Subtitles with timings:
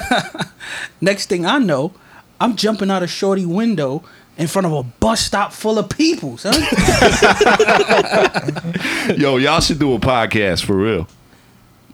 [1.00, 1.92] Next thing I know,
[2.40, 4.02] I'm jumping out a shorty window
[4.36, 6.54] in front of a bus stop full of people, son.
[9.16, 11.06] Yo, y'all should do a podcast for real.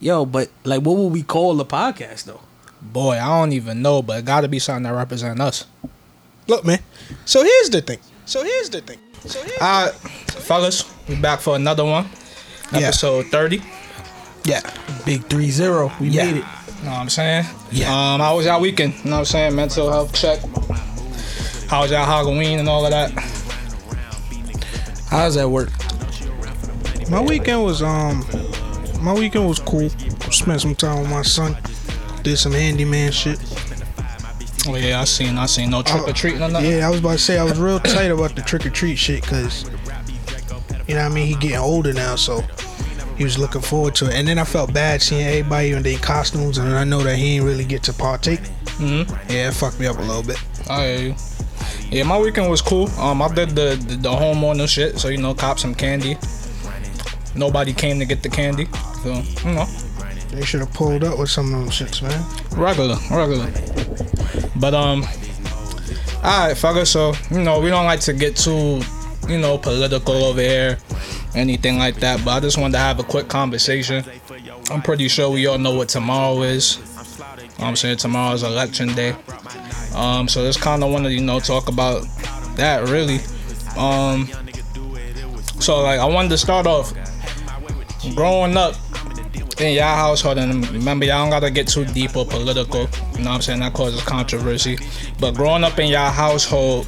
[0.01, 2.41] Yo, but like, what would we call the podcast though?
[2.81, 5.67] Boy, I don't even know, but it got to be something that represents us.
[6.47, 6.79] Look, man.
[7.25, 7.99] So here's the thing.
[8.25, 8.99] So here's the thing.
[9.25, 12.07] So here's All right, fellas, we back for another one.
[12.73, 12.79] Yeah.
[12.89, 13.63] Episode 30.
[14.45, 14.61] yeah.
[15.05, 15.91] Big three zero.
[16.01, 16.27] We Yeah.
[16.27, 16.45] made it.
[16.85, 17.45] Know what I'm saying?
[17.71, 17.89] Yeah.
[17.89, 18.95] Um, how was y'all weekend?
[18.99, 19.55] You know what I'm saying?
[19.55, 20.41] Mental health check.
[21.69, 23.11] How was y'all Halloween and all of that?
[25.11, 25.71] How does that work?
[27.11, 28.25] My weekend was um
[29.01, 29.89] my weekend was cool.
[30.31, 31.57] Spent some time with my son.
[32.23, 33.39] Did some handyman shit.
[34.67, 36.71] Oh yeah, I seen, I seen no trick or treating or nothing.
[36.71, 38.97] Yeah, I was about to say I was real tight about the trick or treat
[38.97, 39.65] shit because
[40.87, 41.27] you know what I mean.
[41.27, 42.43] He getting older now, so
[43.19, 44.15] he was looking forward to it.
[44.15, 47.35] And then I felt bad seeing everybody in their costumes, and I know that he
[47.35, 48.41] didn't really get to partake.
[48.79, 49.07] Mhm.
[49.29, 50.39] Yeah, it fucked me up a little bit.
[50.71, 51.15] I.
[51.91, 52.89] Yeah, my weekend was cool.
[53.01, 56.17] Um, I did the the, the homeowner shit, so you know, cop some candy.
[57.35, 58.69] Nobody came to get the candy,
[59.03, 59.67] so you know,
[60.31, 62.25] They should have pulled up with some of them shits, man.
[62.57, 63.51] regular, regular.
[64.57, 65.03] But um,
[66.23, 66.87] all right, fucker.
[66.87, 68.83] So you know, we don't like to get too,
[69.29, 70.79] you know, political over here,
[71.39, 72.25] anything like that.
[72.25, 74.05] But I just wanted to have a quick conversation.
[74.71, 76.79] I'm pretty sure we all know what tomorrow is.
[77.59, 79.15] I'm saying tomorrow's election day.
[79.95, 82.03] Um, so just kind of want to you know talk about
[82.57, 83.21] that really.
[83.77, 84.29] Um,
[85.61, 86.93] so like I wanted to start off
[88.15, 88.75] growing up
[89.61, 92.83] in y'all household, and remember y'all don't gotta get too deep or political.
[93.17, 93.61] You know what I'm saying?
[93.61, 94.79] That causes controversy.
[95.19, 96.87] But growing up in y'all household,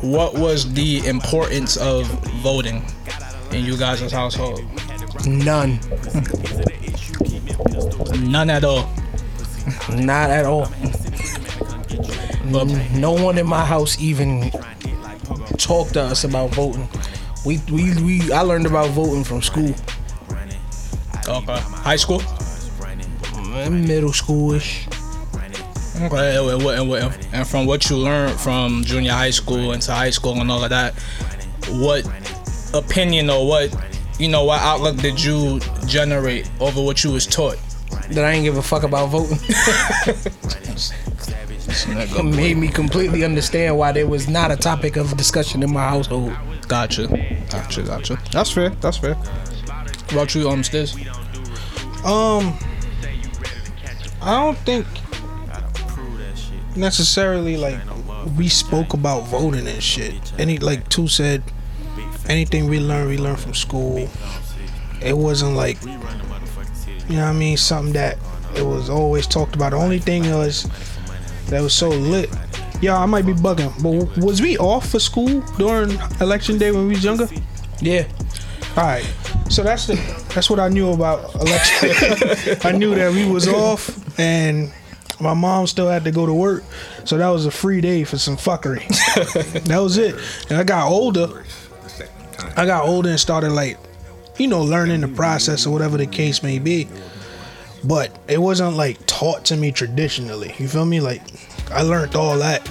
[0.00, 2.06] what was the importance of
[2.42, 2.84] voting
[3.52, 4.60] in you guys' household?
[5.26, 5.80] None.
[8.30, 8.88] None at all.
[9.90, 10.66] Not at all.
[12.94, 14.50] No one in my house even
[15.58, 16.88] talked to us about voting.
[17.44, 19.74] We we, we I learned about voting from school,
[21.28, 22.20] okay, high school.
[22.20, 24.86] Mm, middle schoolish.
[26.00, 29.92] Okay, and, what- and, what- and from what you learned from junior high school into
[29.92, 30.94] high school and all of that,
[31.70, 32.04] what
[32.74, 33.74] opinion or what
[34.18, 37.58] you know what outlook did you generate over what you was taught?
[38.10, 39.38] That I ain't give a fuck about voting.
[41.70, 45.86] It made me completely understand why there was not a topic of discussion in my
[45.86, 46.34] household.
[46.66, 47.06] Gotcha,
[47.50, 48.18] gotcha, gotcha.
[48.32, 48.70] That's fair.
[48.70, 49.14] That's fair.
[49.14, 50.96] What about you, um, Stiz?
[52.04, 52.58] Um,
[54.22, 54.86] I don't think
[56.76, 57.78] necessarily like
[58.36, 60.32] we spoke about voting and shit.
[60.38, 61.42] Any like two said,
[62.28, 64.08] anything we learned, we learned from school.
[65.00, 68.18] It wasn't like, you know what I mean, something that
[68.54, 69.70] it was always talked about.
[69.70, 70.68] The only thing was
[71.46, 72.30] that was so lit.
[72.80, 76.86] Yeah, I might be bugging, but was we off for school during election day when
[76.86, 77.28] we was younger?
[77.80, 78.06] Yeah.
[78.76, 79.04] All right.
[79.48, 79.94] So that's the
[80.34, 81.90] that's what I knew about election.
[82.62, 84.72] I knew that we was off and
[85.20, 86.62] my mom still had to go to work.
[87.04, 88.86] So that was a free day for some fuckery.
[89.64, 90.14] that was it.
[90.48, 91.44] And I got older.
[92.58, 93.78] I got older and started like,
[94.36, 96.88] you know, learning the process or whatever the case may be.
[97.84, 100.52] But it wasn't like taught to me traditionally.
[100.58, 101.00] You feel me?
[101.00, 101.22] Like
[101.70, 102.66] I learned all that.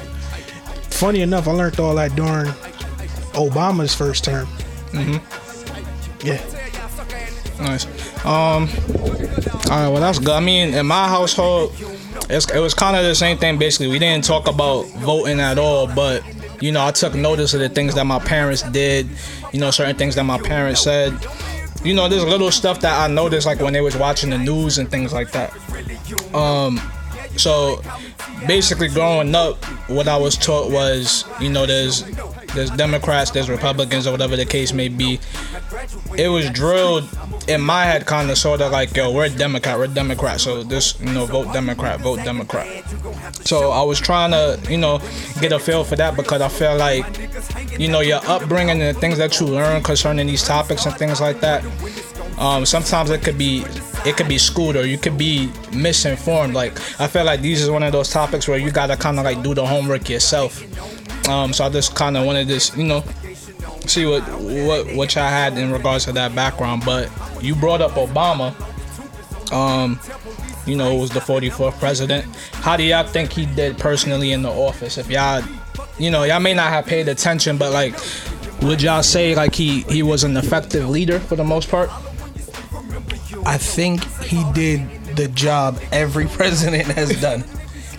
[0.92, 2.48] Funny enough, I learned all that during
[3.34, 4.50] Obama's first term.
[6.22, 6.42] Yeah.
[7.62, 7.86] Nice.
[8.26, 8.68] Um.
[9.72, 9.88] All right.
[9.88, 10.32] Well, that's good.
[10.32, 11.74] I mean, in my household,
[12.30, 13.58] it's, it was kind of the same thing.
[13.58, 16.24] Basically, we didn't talk about voting at all, but
[16.62, 19.08] you know, I took notice of the things that my parents did.
[19.52, 21.18] You know, certain things that my parents said.
[21.84, 24.78] You know, there's little stuff that I noticed, like when they was watching the news
[24.78, 25.54] and things like that.
[26.34, 26.80] Um.
[27.38, 27.84] So,
[28.48, 32.04] basically, growing up, what I was taught was, you know, there's
[32.58, 35.20] there's Democrats, there's Republicans, or whatever the case may be.
[36.18, 37.08] It was drilled
[37.48, 40.64] in my head kind of sort of like yo we're a democrat we're democrat so
[40.64, 42.68] this you know vote democrat vote democrat.
[43.46, 45.00] So i was trying to you know
[45.40, 47.06] get a feel for that because i feel like
[47.80, 51.22] you know your upbringing and the things that you learn concerning these topics and things
[51.22, 51.64] like that
[52.38, 53.64] um, sometimes it could be
[54.06, 56.54] it could be schooled or you could be misinformed.
[56.54, 59.26] Like i feel like these is one of those topics where you gotta kind of
[59.26, 60.62] like do the homework yourself
[61.28, 63.04] um, so i just kind of wanted this you know
[63.90, 66.84] see what what what y'all had in regards to that background.
[66.86, 67.10] But
[67.42, 68.54] you brought up Obama.
[69.52, 70.00] Um,
[70.66, 72.26] you know, was the 44th president.
[72.52, 74.98] How do y'all think he did personally in the office?
[74.98, 75.42] If y'all,
[75.98, 77.96] you know, y'all may not have paid attention, but like,
[78.62, 81.90] would y'all say like he he was an effective leader for the most part?
[83.46, 87.46] I think he did the job every president has done,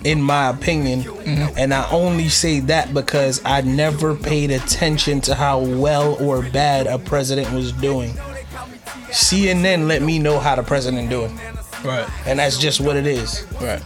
[0.03, 1.01] in my opinion.
[1.01, 1.57] Mm-hmm.
[1.57, 6.87] And I only say that because I never paid attention to how well or bad
[6.87, 8.13] a president was doing.
[9.11, 11.35] CNN let me know how the president doing,
[11.83, 12.07] Right.
[12.27, 13.45] and that's just what it is.
[13.59, 13.81] Right.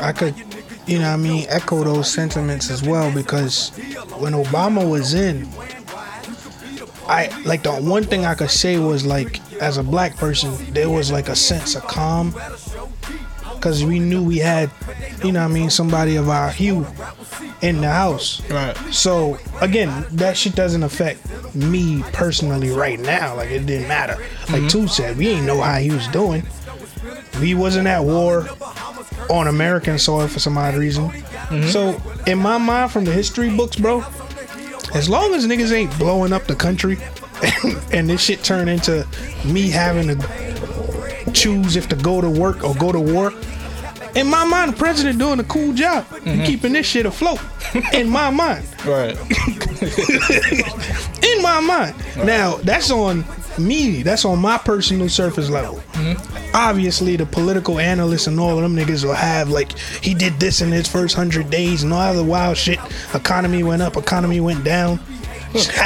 [0.00, 0.34] I could,
[0.86, 3.70] you know, what I mean, echo those sentiments as well because
[4.18, 5.48] when Obama was in,
[7.08, 10.90] I like the one thing I could say was like, as a black person, there
[10.90, 12.34] was like a sense of calm
[13.54, 14.70] because we knew we had,
[15.24, 16.86] you know, what I mean, somebody of our hue
[17.62, 18.48] in the house.
[18.50, 18.76] Right.
[18.92, 23.36] So again, that shit doesn't affect me personally right now.
[23.36, 24.16] Like it didn't matter.
[24.50, 24.68] Like mm-hmm.
[24.68, 26.46] Two said, we ain't know how he was doing.
[27.40, 28.46] We wasn't at war
[29.30, 31.08] on American soil for some odd reason.
[31.08, 31.68] Mm-hmm.
[31.68, 34.04] So in my mind, from the history books, bro,
[34.94, 36.98] as long as niggas ain't blowing up the country
[37.92, 39.06] and this shit turn into
[39.44, 43.32] me having to choose if to go to work or go to war.
[44.16, 46.44] In my mind, the president doing a cool job in mm-hmm.
[46.44, 47.40] keeping this shit afloat.
[47.92, 49.16] In my mind Right.
[51.22, 51.94] in my mind.
[52.24, 53.24] Now, that's on
[53.58, 54.02] me.
[54.02, 55.76] That's on my personal surface level.
[55.92, 56.56] Mm-hmm.
[56.56, 60.60] Obviously, the political analysts and all of them niggas will have like he did this
[60.62, 62.78] in his first hundred days and all other wild shit.
[63.14, 64.98] Economy went up, economy went down.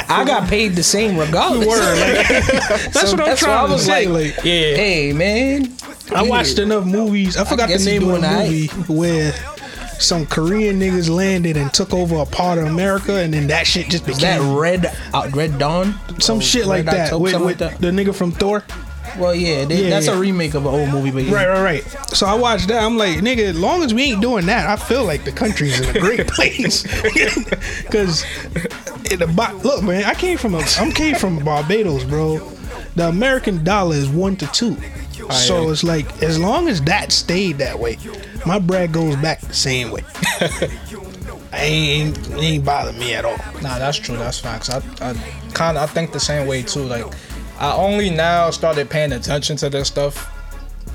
[0.09, 1.67] I got paid the same regardless.
[2.93, 4.07] That's So what I'm that's trying to was say.
[4.07, 4.75] like, Like, Yeah.
[4.75, 5.65] Hey man,
[6.13, 7.37] I watched enough movies.
[7.37, 9.33] I forgot guess the name of the movie where
[9.99, 13.89] some Korean niggas landed and took over a part of America, and then that shit
[13.89, 15.95] just Is that became Red uh, Red Dawn?
[16.19, 17.79] some shit like that with, with like that?
[17.79, 18.63] the nigga from Thor.
[19.17, 20.13] Well, yeah, they, Yeah, that's yeah.
[20.15, 21.33] a remake of an old movie, but yeah.
[21.35, 21.83] Right, right, right.
[22.15, 22.81] So I watched that.
[22.81, 25.79] I'm like, nigga, as long as we ain't doing that, I feel like the country's
[25.81, 26.83] in a great place.
[27.91, 28.23] Cause
[29.11, 32.37] in the bo- look, man, I came from a, I'm came from Barbados, bro.
[32.95, 34.77] The American dollar is one to two.
[35.31, 37.97] So it's like as long as that stayed that way,
[38.45, 40.03] my bread goes back the same way.
[41.53, 43.35] Ain't it ain't bother me at all.
[43.61, 44.15] Nah, that's true.
[44.15, 44.69] That's facts.
[44.69, 45.13] I, I
[45.53, 46.83] kind of I think the same way too.
[46.83, 47.05] Like,
[47.59, 50.31] I only now started paying attention to this stuff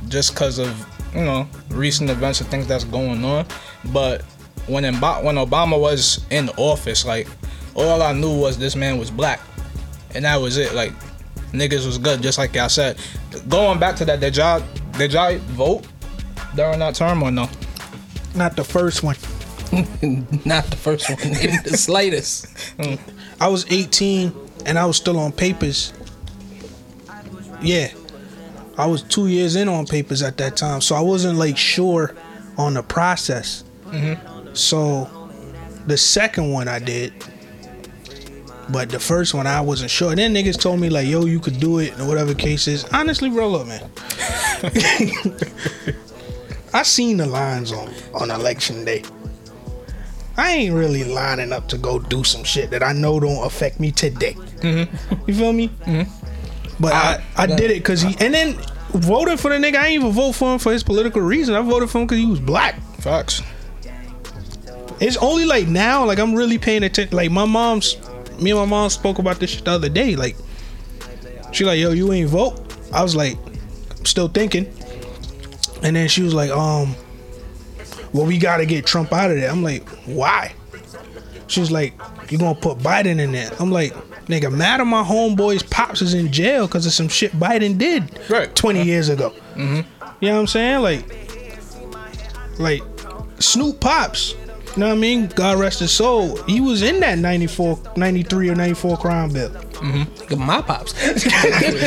[0.08, 3.46] just because of you know recent events and things that's going on.
[3.92, 4.22] But
[4.66, 7.28] when Imba- when Obama was in office, like
[7.74, 9.40] all I knew was this man was black,
[10.14, 10.74] and that was it.
[10.74, 10.94] Like
[11.56, 12.98] niggas was good, just like y'all said.
[13.48, 14.62] Going back to that, did y'all
[14.98, 15.86] did y'all vote
[16.54, 17.48] during that term or no?
[18.34, 19.16] Not the first one.
[20.44, 22.46] not the first one in the slightest.
[22.78, 22.98] Mm.
[23.40, 24.32] I was 18
[24.64, 25.92] and I was still on papers.
[27.60, 27.92] Yeah.
[28.78, 30.80] I was two years in on papers at that time.
[30.80, 32.14] So I wasn't like sure
[32.58, 33.64] on the process.
[33.86, 34.54] Mm-hmm.
[34.54, 35.10] So
[35.86, 37.12] the second one I did.
[38.68, 40.14] But the first one I wasn't sure.
[40.14, 42.84] then niggas told me like, yo, you could do it or whatever case is.
[42.92, 43.88] Honestly, roll up, man.
[46.74, 49.02] I seen the lines on on election day.
[50.36, 53.80] I ain't really lining up to go do some shit that I know don't affect
[53.80, 54.34] me today.
[54.34, 55.14] Mm-hmm.
[55.26, 55.68] You feel me?
[55.68, 56.26] Mm-hmm.
[56.78, 58.54] But I, I did it because he, and then
[58.90, 59.76] voted for the nigga.
[59.76, 61.54] I ain't even vote for him for his political reason.
[61.54, 62.80] I voted for him because he was black.
[62.98, 63.42] Facts.
[65.00, 67.16] It's only like now, like I'm really paying attention.
[67.16, 67.96] Like my mom's,
[68.40, 70.16] me and my mom spoke about this shit the other day.
[70.16, 70.36] Like,
[71.52, 72.60] she like, yo, you ain't vote.
[72.92, 73.36] I was like,
[73.98, 74.66] I'm still thinking.
[75.82, 76.94] And then she was like, um,
[78.12, 79.50] well, we gotta get Trump out of there.
[79.50, 80.54] I'm like, why?
[81.48, 81.94] She was like,
[82.30, 83.50] you gonna put Biden in there?
[83.60, 83.92] I'm like,
[84.26, 88.18] nigga, mad at my homeboy's pops is in jail because of some shit Biden did
[88.28, 88.54] Right.
[88.54, 89.32] 20 years ago.
[89.56, 89.84] You know
[90.20, 90.82] what I'm saying?
[90.82, 91.04] Like,
[92.58, 92.82] like
[93.38, 94.34] Snoop Pops.
[94.76, 95.28] You know what I mean?
[95.28, 96.36] God rest his soul.
[96.42, 99.56] He was in that 94, 93 or 94 crime bill.
[99.56, 100.44] At mm-hmm.
[100.44, 100.92] my pops.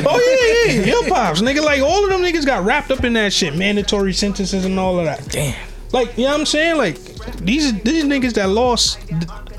[0.08, 0.86] Oh yeah, yeah.
[0.86, 1.63] Your pops, nigga.
[1.63, 4.98] Like all of them niggas got wrapped up in that shit, mandatory sentences and all
[4.98, 5.24] of that.
[5.29, 5.55] Damn.
[5.91, 6.77] Like you know what I'm saying?
[6.77, 6.98] Like
[7.38, 9.00] these these niggas that lost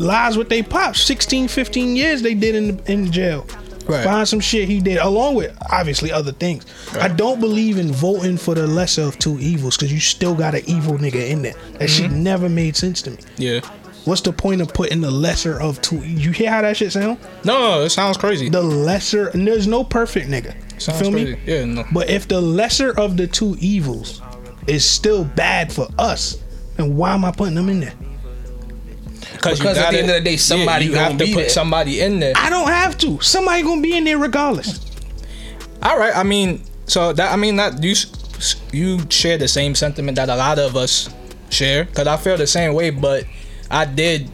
[0.01, 3.47] lives with they pops, 16, 15 years they did in in jail.
[3.87, 4.05] Right.
[4.05, 6.65] Find some shit he did, along with obviously other things.
[6.93, 10.55] I don't believe in voting for the lesser of two evils because you still got
[10.55, 11.55] an evil nigga in there.
[11.79, 12.23] That shit mm-hmm.
[12.23, 13.19] never made sense to me.
[13.37, 13.61] Yeah.
[14.05, 15.99] What's the point of putting the lesser of two?
[15.99, 17.19] You hear how that shit sound?
[17.45, 18.49] No, it sounds crazy.
[18.49, 20.55] The lesser, and there's no perfect nigga.
[20.75, 21.35] You sounds feel crazy.
[21.35, 21.41] me?
[21.45, 21.85] Yeah, no.
[21.93, 24.23] But if the lesser of the two evils
[24.67, 26.43] is still bad for us,
[26.77, 27.95] then why am I putting them in there?
[29.43, 31.49] Because at the end of the day, somebody you gonna have to put there.
[31.49, 32.33] somebody in there.
[32.37, 33.21] I don't have to.
[33.21, 34.81] Somebody gonna be in there regardless.
[35.83, 36.15] All right.
[36.15, 37.95] I mean, so that I mean that you
[38.73, 41.09] you share the same sentiment that a lot of us
[41.51, 43.25] share because I feel the same way, but
[43.71, 44.31] I did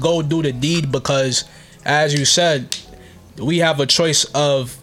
[0.00, 1.44] go do the deed because,
[1.84, 2.76] as you said,
[3.36, 4.76] we have a choice of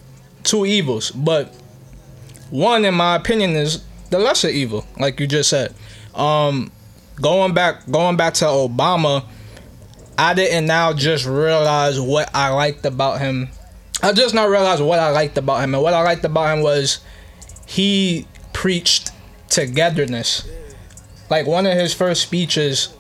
[0.43, 1.53] two evils, but
[2.49, 5.73] one, in my opinion, is the lesser evil, like you just said.
[6.15, 6.71] Um,
[7.21, 9.25] going back, going back to Obama,
[10.17, 13.50] I didn't now just realize what I liked about him.
[14.01, 16.63] I just now realized what I liked about him, and what I liked about him
[16.63, 17.00] was
[17.67, 19.12] he preached
[19.50, 20.50] togetherness.
[21.29, 22.95] Like one of his first speeches,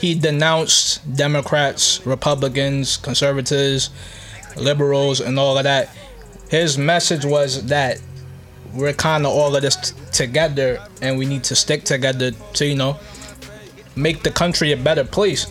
[0.00, 3.90] he denounced Democrats, Republicans, conservatives,
[4.56, 5.90] liberals, and all of that.
[6.50, 8.00] His message was that
[8.74, 12.66] we're kind of all of this t- together and we need to stick together to,
[12.66, 12.98] you know,
[13.94, 15.46] make the country a better place.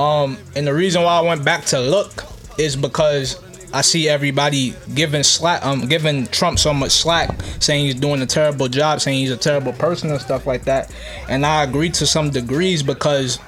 [0.00, 2.24] Um, and the reason why I went back to look
[2.56, 3.38] is because
[3.74, 8.26] I see everybody giving slack, um, giving Trump so much slack, saying he's doing a
[8.26, 10.90] terrible job, saying he's a terrible person and stuff like that.
[11.28, 13.38] And I agree to some degrees because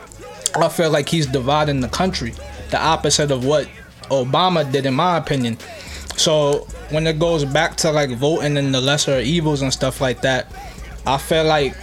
[0.54, 2.34] I feel like he's dividing the country,
[2.70, 3.66] the opposite of what
[4.10, 5.56] Obama did, in my opinion.
[6.18, 10.20] So when it goes back to like voting and the lesser evils and stuff like
[10.20, 10.52] that,
[11.06, 11.74] I feel like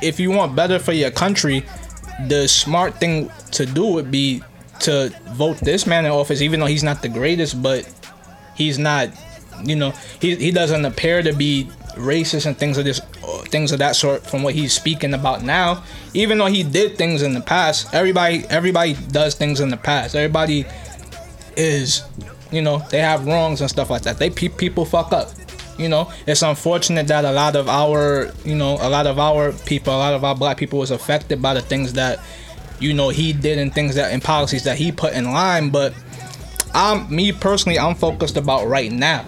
[0.00, 1.66] if you want better for your country,
[2.26, 4.42] the smart thing to do would be
[4.80, 7.88] to vote this man in office, even though he's not the greatest, but
[8.54, 9.08] he's not,
[9.64, 13.00] you know, he he doesn't appear to be racist and things of this
[13.46, 15.82] things of that sort from what he's speaking about now.
[16.14, 20.14] Even though he did things in the past, everybody everybody does things in the past.
[20.14, 20.64] Everybody
[21.56, 22.02] is,
[22.52, 24.18] you know, they have wrongs and stuff like that.
[24.18, 25.30] They pe- people fuck up.
[25.78, 29.52] You know, it's unfortunate that a lot of our, you know, a lot of our
[29.52, 32.18] people, a lot of our black people was affected by the things that,
[32.80, 35.70] you know, he did and things that and policies that he put in line.
[35.70, 35.94] But
[36.74, 39.24] I'm me personally, I'm focused about right now.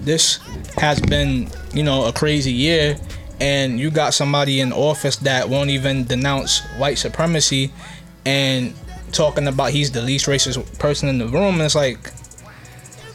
[0.00, 0.38] This
[0.76, 2.98] has been, you know, a crazy year,
[3.40, 7.72] and you got somebody in office that won't even denounce white supremacy,
[8.26, 8.74] and
[9.12, 11.60] talking about he's the least racist person in the room.
[11.60, 12.12] It's like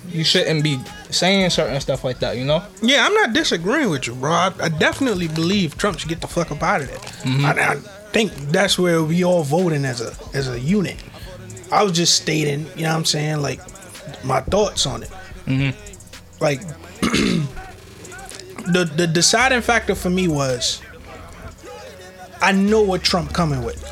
[0.07, 2.63] you shouldn't be saying certain stuff like that, you know?
[2.81, 4.31] Yeah, I'm not disagreeing with you, bro.
[4.31, 6.97] I, I definitely believe Trump should get the fuck up out of there.
[6.97, 7.45] Mm-hmm.
[7.45, 7.75] I, I
[8.11, 10.97] think that's where we all voting as a as a unit.
[11.71, 13.59] I was just stating, you know what I'm saying, like
[14.23, 15.09] my thoughts on it.
[15.45, 16.43] Mm-hmm.
[16.43, 16.61] Like
[18.71, 20.81] the the deciding factor for me was
[22.41, 23.83] I know what Trump coming with.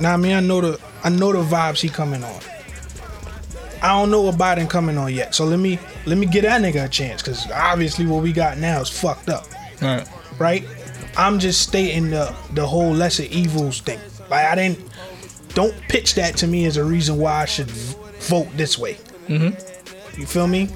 [0.00, 2.40] Now I mean I know the I know the vibes he coming on.
[3.82, 5.34] I don't know what Biden coming on yet.
[5.34, 8.58] So let me let me get that nigga a chance because obviously what we got
[8.58, 9.46] now is fucked up,
[9.80, 10.06] Right.
[10.38, 10.64] right?
[11.16, 13.98] I'm just stating the the whole lesser evils thing.
[14.30, 14.80] Like I didn't
[15.54, 18.94] don't pitch that to me as a reason why I should v- vote this way.
[19.28, 20.20] Mm-hmm.
[20.20, 20.68] You feel me?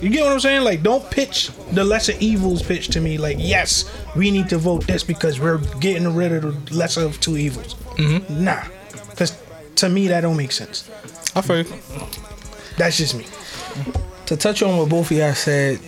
[0.00, 0.62] You get what I'm saying?
[0.62, 3.16] Like, don't pitch the lesser evils pitch to me.
[3.16, 7.18] Like, yes, we need to vote this because we're getting rid of the lesser of
[7.20, 7.74] two evils.
[7.96, 8.44] Mm-hmm.
[8.44, 8.62] Nah,
[9.08, 9.42] because
[9.76, 10.86] to me that don't make sense.
[11.36, 11.64] I feel.
[12.78, 13.26] That's just me.
[14.26, 15.78] to touch on what both of y'all said,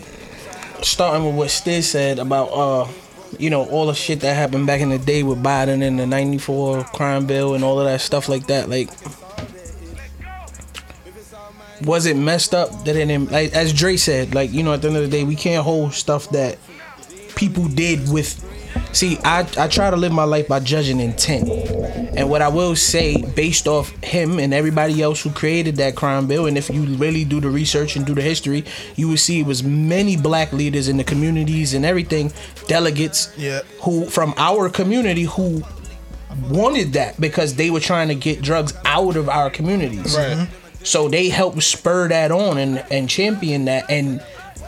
[0.82, 2.86] starting with what Stiz said about uh,
[3.38, 6.06] you know, all the shit that happened back in the day with Biden and the
[6.06, 8.68] '94 crime bill and all of that stuff like that.
[8.68, 8.90] Like,
[11.82, 13.30] was it messed up that it didn't?
[13.30, 15.64] Like, as Dre said, like you know, at the end of the day, we can't
[15.64, 16.58] hold stuff that
[17.36, 18.44] people did with.
[18.92, 21.48] See, I I try to live my life by judging intent,
[22.16, 26.26] and what I will say, based off him and everybody else who created that crime
[26.26, 28.64] bill, and if you really do the research and do the history,
[28.96, 32.32] you will see it was many black leaders in the communities and everything,
[32.66, 33.60] delegates, Yeah.
[33.82, 35.62] who from our community who
[36.50, 40.16] wanted that because they were trying to get drugs out of our communities.
[40.16, 40.48] Right.
[40.82, 43.90] So they helped spur that on and, and champion that.
[43.90, 44.22] And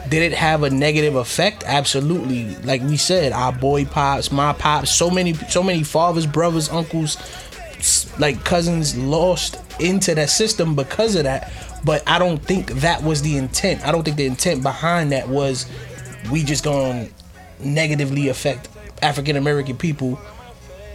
[0.09, 1.63] did it have a negative effect?
[1.67, 2.57] Absolutely.
[2.57, 7.17] Like we said, our boy pops, my pops, so many, so many fathers, brothers, uncles,
[8.19, 11.53] like cousins lost into that system because of that.
[11.85, 13.87] But I don't think that was the intent.
[13.87, 15.67] I don't think the intent behind that was
[16.31, 17.09] we just gonna
[17.61, 18.69] negatively affect
[19.03, 20.19] African American people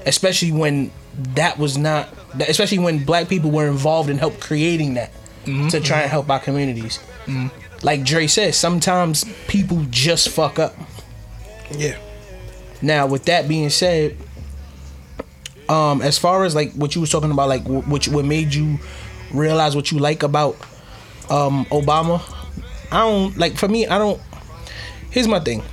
[0.06, 0.92] especially when
[1.34, 2.10] that was not
[2.48, 5.12] especially when black people were involved in help creating that
[5.46, 5.68] mm-hmm.
[5.68, 7.48] to try and help our communities mm-hmm.
[7.86, 10.74] Like Dre says sometimes people just fuck up
[11.72, 11.98] Yeah.
[12.82, 14.18] now with that being said
[15.70, 18.54] um as far as like what you was talking about like wh- which what made
[18.54, 18.78] you
[19.34, 20.56] realize what you like about
[21.30, 22.22] um Obama
[22.92, 24.22] I don't like for me I don't
[25.12, 25.64] here's my thing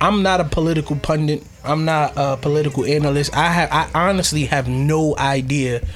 [0.00, 1.44] I'm not a political pundit.
[1.62, 3.32] I'm not a political analyst.
[3.36, 5.86] I have I honestly have no idea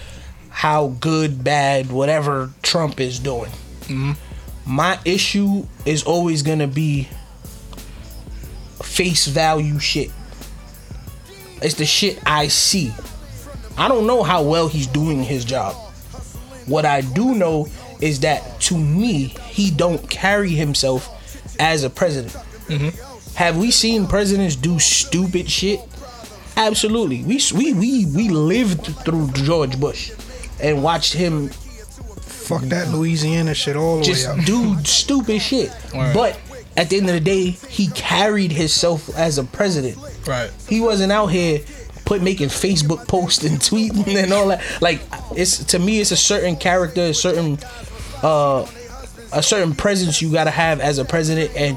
[0.49, 3.51] how good, bad, whatever Trump is doing.
[4.67, 7.09] My issue is always gonna be
[8.83, 10.11] face value shit.
[11.63, 12.93] It's the shit I see.
[13.79, 15.75] I don't know how well he's doing his job.
[16.67, 17.69] What I do know
[18.01, 21.13] is that to me, he don't carry himself
[21.61, 22.33] as a president.
[22.69, 23.35] Mm-hmm.
[23.37, 25.81] Have we seen presidents do stupid shit?
[26.57, 27.23] Absolutely.
[27.23, 30.11] We we we we lived through George Bush
[30.61, 31.51] and watched him
[32.47, 34.45] Fuck that Louisiana shit all the just way up.
[34.47, 35.71] do stupid shit.
[35.93, 36.15] Right.
[36.15, 36.41] But
[36.77, 39.97] at the end of the day, he carried himself as a president.
[40.27, 40.51] Right.
[40.69, 41.61] He wasn't out here
[42.05, 44.63] put making Facebook posts and tweeting and all that.
[44.81, 45.01] Like
[45.37, 47.59] it's to me, it's a certain character, a certain
[48.23, 48.67] uh,
[49.33, 51.77] a certain presence you gotta have as a president, and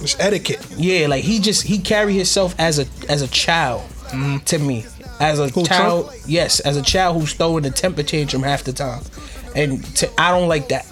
[0.00, 0.66] It's etiquette.
[0.76, 3.82] yeah, like he just he carried himself as a as a child
[4.46, 4.84] to me.
[5.20, 8.72] As a Who, child, yes, as a child who's throwing a temper tantrum half the
[8.72, 9.02] time,
[9.54, 9.84] and
[10.18, 10.86] I don't like that.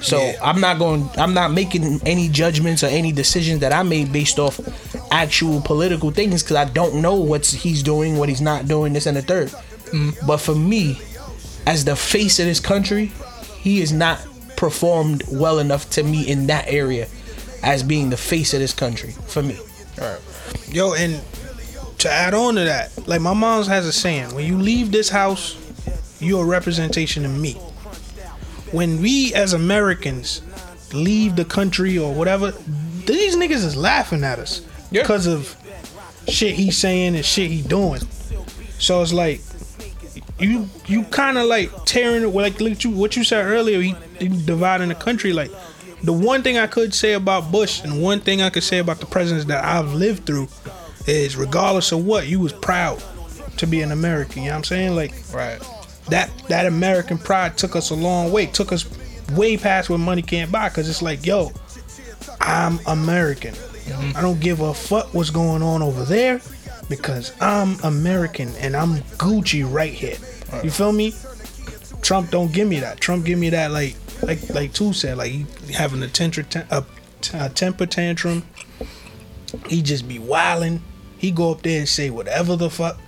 [0.00, 1.08] So I'm not going.
[1.16, 4.58] I'm not making any judgments or any decisions that I made based off
[5.12, 9.06] actual political things because I don't know what he's doing, what he's not doing, this
[9.06, 9.48] and the third.
[9.92, 10.26] Mm.
[10.26, 11.00] But for me,
[11.66, 13.12] as the face of this country,
[13.60, 14.24] he is not
[14.56, 17.08] performed well enough to me in that area
[17.62, 19.58] as being the face of this country for me.
[20.00, 20.20] All right.
[20.72, 21.20] Yo, and
[22.00, 25.08] to add on to that, like my mom's has a saying: when you leave this
[25.08, 25.56] house,
[26.20, 27.54] you're a representation of me.
[28.72, 30.42] When we as Americans
[30.92, 32.52] leave the country or whatever,
[33.06, 35.02] these niggas is laughing at us Yeah.
[35.02, 35.56] because of
[36.28, 38.00] shit he's saying and shit he doing.
[38.78, 39.40] So it's like
[40.38, 43.80] you you kind of like tearing it like look at you what you said earlier.
[43.80, 45.32] He, he dividing the country.
[45.32, 45.50] Like
[46.02, 49.00] the one thing I could say about Bush and one thing I could say about
[49.00, 50.48] the presidents that I've lived through
[51.10, 53.02] is regardless of what you was proud
[53.56, 54.42] to be an American.
[54.42, 54.96] You know what I'm saying?
[54.96, 55.60] Like Right.
[56.08, 58.46] that that American pride took us a long way.
[58.46, 58.86] Took us
[59.32, 60.68] way past what money can't buy.
[60.70, 61.52] Cause it's like, yo,
[62.40, 63.54] I'm American.
[63.54, 64.16] Mm-hmm.
[64.16, 66.40] I don't give a fuck what's going on over there
[66.88, 70.16] because I'm American and I'm Gucci right here.
[70.64, 71.14] You feel me?
[72.02, 73.00] Trump don't give me that.
[73.00, 76.84] Trump give me that like like like two said like he having a temper a,
[77.34, 78.42] a temper tantrum.
[79.68, 80.82] He just be wilding.
[81.20, 82.98] He go up there and say whatever the fuck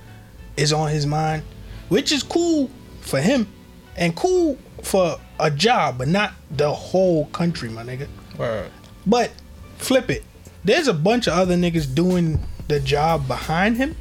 [0.59, 1.45] is on his mind,
[1.89, 3.51] which is cool for him
[3.97, 8.07] and cool for a job, but not the whole country, my nigga.
[8.37, 8.71] Right.
[9.07, 9.31] But
[9.79, 10.25] flip it.
[10.63, 13.97] There's a bunch of other niggas doing the job behind him.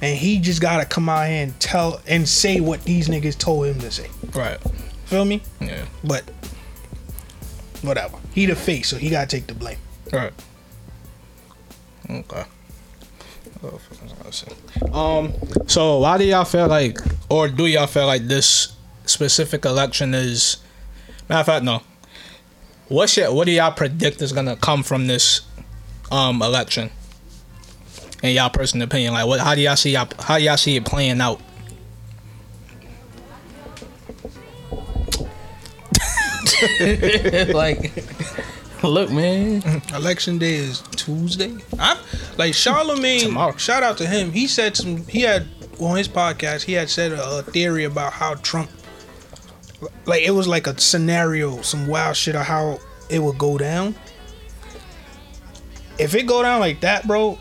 [0.00, 3.66] And he just gotta come out here and tell and say what these niggas told
[3.66, 4.10] him to say.
[4.34, 4.58] Right.
[5.04, 5.42] Feel me?
[5.60, 5.84] Yeah.
[6.02, 6.24] But
[7.82, 8.18] whatever.
[8.34, 9.78] He the face, so he gotta take the blame.
[10.12, 10.32] Right.
[12.10, 12.44] Okay.
[14.92, 15.32] Um.
[15.68, 16.98] So why do y'all feel like,
[17.28, 18.74] or do y'all feel like this
[19.06, 20.58] specific election is?
[21.28, 21.82] Matter of fact, no.
[22.88, 23.32] What shit?
[23.32, 25.42] What do y'all predict is gonna come from this
[26.10, 26.90] um election?
[28.22, 29.40] In y'all personal opinion, like what?
[29.40, 30.08] How do y'all see y'all?
[30.18, 31.40] How do y'all see it playing out?
[37.52, 37.92] like,
[38.82, 39.82] look, man.
[39.94, 41.56] Election day is Tuesday.
[41.78, 41.98] I
[42.38, 43.20] like Charlemagne.
[43.20, 43.56] Tomorrow.
[43.56, 44.32] Shout out to him.
[44.32, 45.06] He said some.
[45.06, 45.46] He had
[45.80, 46.62] on his podcast.
[46.62, 48.70] He had said a, a theory about how Trump,
[50.06, 52.78] like it was like a scenario, some wild shit of how
[53.10, 53.94] it would go down.
[55.98, 57.38] If it go down like that, bro,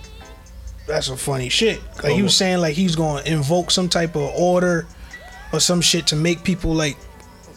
[0.88, 1.82] that's some funny shit.
[2.04, 4.88] Like he was saying, like he's going to invoke some type of order
[5.54, 6.98] or some shit to make people like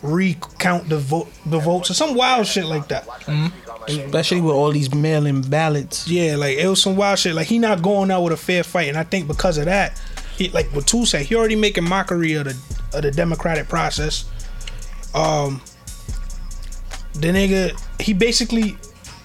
[0.03, 3.07] recount the vote, the votes, or some wild shit like that.
[3.07, 3.64] Mm-hmm.
[3.89, 6.09] Especially with all these mail-in ballots.
[6.09, 7.35] Yeah, like it was some wild shit.
[7.35, 10.01] Like he not going out with a fair fight, and I think because of that,
[10.37, 12.57] he like what Tu said, he already making mockery of the
[12.97, 14.25] of the democratic process.
[15.15, 15.61] Um,
[17.15, 18.77] the nigga, he basically,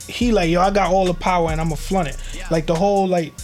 [0.07, 2.17] he like yo, I got all the power and I'ma flaunt it.
[2.51, 3.35] Like the whole like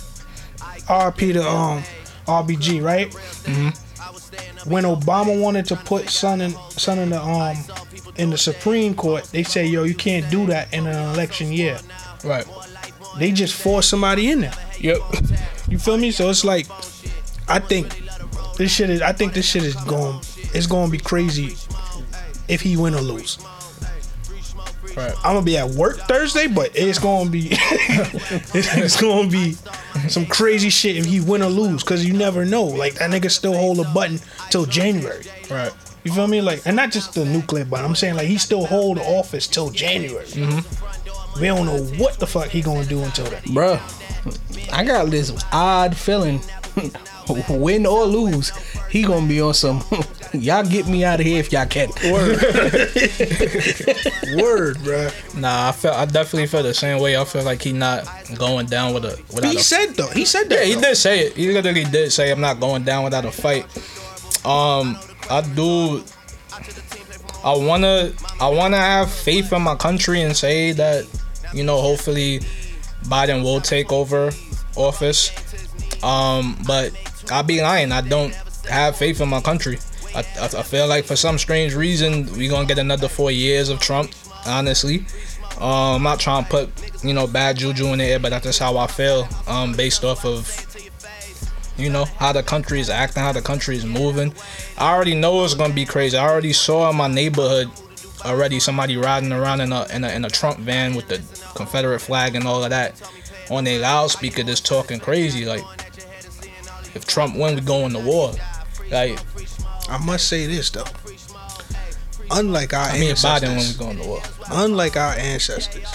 [0.87, 1.83] RP to um
[2.27, 3.13] RBG, right?
[4.65, 7.55] When Obama wanted to put son in son in the um
[8.17, 11.77] in the Supreme Court, they say yo, you can't do that in an election year
[12.23, 12.45] Right.
[13.19, 14.53] they just force somebody in there.
[14.79, 14.99] Yep.
[15.69, 16.11] You feel me?
[16.11, 16.67] So it's like,
[17.47, 18.01] I think
[18.57, 19.01] this shit is.
[19.01, 20.19] I think this shit is going.
[20.53, 21.55] It's going to be crazy
[22.47, 23.37] if he win or lose.
[24.95, 25.13] Right.
[25.25, 29.57] I'm gonna be at work Thursday, but it's gonna be it's gonna be
[30.07, 32.63] some crazy shit if he win or lose, cause you never know.
[32.63, 34.19] Like that nigga still hold a button
[34.51, 35.25] till January.
[35.51, 35.73] Right.
[36.05, 36.39] You feel me?
[36.39, 37.85] Like, and not just the nuclear button.
[37.85, 40.27] I'm saying like he still hold the office till January.
[41.41, 43.41] We don't know what the fuck he gonna do until then.
[43.43, 46.39] Bruh, I got this odd feeling.
[47.49, 48.51] Win or lose,
[48.91, 49.83] he gonna be on some.
[50.33, 51.89] y'all get me out of here if y'all can.
[52.11, 52.37] Word,
[54.37, 55.35] Word, bruh.
[55.39, 55.91] Nah, I feel.
[55.91, 57.17] I definitely feel the same way.
[57.17, 60.09] I feel like he not going down with a without He a said though.
[60.09, 60.59] He said that.
[60.59, 60.81] Yeah, he though.
[60.81, 61.33] did say it.
[61.35, 63.65] He literally did say, "I'm not going down without a fight."
[64.45, 66.03] Um, I do.
[67.43, 71.05] I wanna, I wanna have faith in my country and say that,
[71.53, 72.39] You know, hopefully
[73.03, 74.31] Biden will take over
[74.75, 75.31] office.
[76.03, 76.91] Um, but
[77.31, 77.91] I'll be lying.
[77.91, 78.33] I don't
[78.69, 79.79] have faith in my country.
[80.15, 83.69] I, I, I feel like for some strange reason we're gonna get another four years
[83.69, 84.11] of Trump.
[84.47, 85.05] Honestly,
[85.59, 88.45] um, I'm not trying to put you know bad juju in the air, but that's
[88.45, 89.27] just how I feel.
[89.47, 90.64] Um, based off of
[91.77, 94.33] you know how the country is acting, how the country is moving.
[94.77, 96.17] I already know it's gonna be crazy.
[96.17, 97.69] I already saw in my neighborhood
[98.23, 101.21] already somebody riding around in a in a, in a Trump van with the
[101.55, 103.01] Confederate flag and all of that
[103.49, 105.45] on their loudspeaker, just talking crazy.
[105.45, 105.63] Like
[106.95, 108.33] if Trump win, we going to war.
[108.89, 109.19] Like
[109.89, 110.85] I must say this though.
[112.31, 114.21] Unlike our I mean, if Biden win, we ancestors, going to war.
[114.49, 115.85] unlike our ancestors,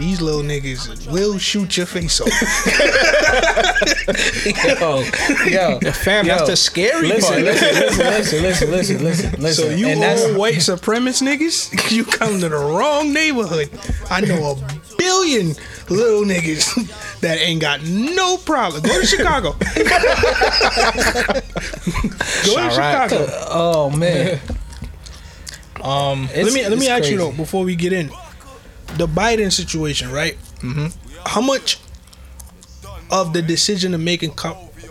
[0.00, 2.28] these little niggas will shoot your face off.
[5.50, 6.36] Yo, yo, Fam, yo.
[6.36, 7.44] that's the scary listen, part.
[7.44, 9.64] listen, listen, listen, listen, listen, listen, listen.
[9.64, 13.70] So you and that's old white supremacist niggas, you come to the wrong neighborhood.
[14.10, 14.56] I know a
[14.96, 15.48] billion
[15.88, 18.82] little niggas that ain't got no problem.
[18.82, 19.52] Go to Chicago.
[19.52, 19.58] Go
[22.56, 23.26] to Chicago.
[23.50, 24.40] oh man.
[25.82, 28.10] Um, let me let me it's ask you though before we get in
[29.00, 30.36] the Biden situation, right?
[30.60, 30.86] Mm-hmm.
[31.26, 31.78] How much
[33.10, 34.32] of the decision of making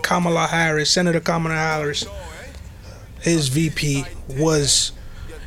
[0.02, 2.06] Kamala Harris, Senator Kamala Harris,
[3.22, 4.92] his VP, was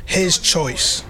[0.05, 1.03] his choice,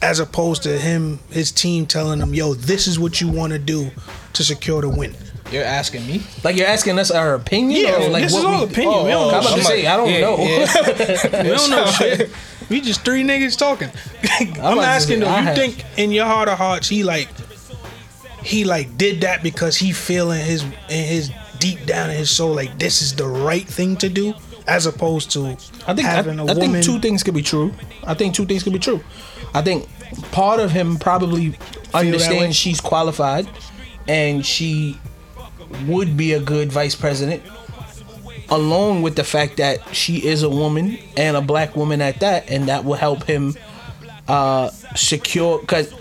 [0.00, 3.58] as opposed to him, his team telling him, "Yo, this is what you want to
[3.58, 3.90] do
[4.32, 5.14] to secure the win."
[5.50, 6.22] you're asking me.
[6.44, 7.80] Like you're asking us our opinion?
[7.80, 9.04] Yeah, or like this what is all we, opinion.
[9.04, 9.64] We don't I'm know about to shit.
[9.66, 10.36] say I don't Yeah, know.
[10.38, 11.42] yeah.
[11.42, 12.30] We don't know shit.
[12.68, 13.90] We just three niggas talking.
[14.62, 17.28] I'm to asking though, you have- think in your heart of hearts he like
[18.42, 22.54] he like did that because he feeling his in his deep down in his soul
[22.54, 24.32] like this is the right thing to do
[24.66, 25.46] as opposed to
[25.86, 27.72] I think I, a I woman think two things could be true.
[28.06, 29.02] I think two things could be true.
[29.54, 29.88] I think
[30.30, 31.56] part of him probably
[31.94, 33.48] understands she's qualified
[34.06, 34.98] and she
[35.86, 37.42] would be a good vice president
[38.50, 42.50] along with the fact that she is a woman and a black woman at that
[42.50, 43.54] and that will help him
[44.26, 45.92] uh secure cuz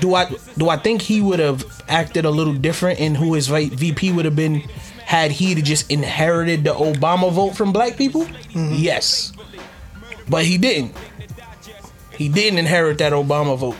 [0.00, 3.48] do I do I think he would have acted a little different in who his
[3.48, 4.62] VP would have been
[5.04, 8.26] had he to just inherited the Obama vote from black people?
[8.54, 9.32] Yes.
[10.28, 10.94] But he didn't.
[12.12, 13.76] He didn't inherit that Obama vote.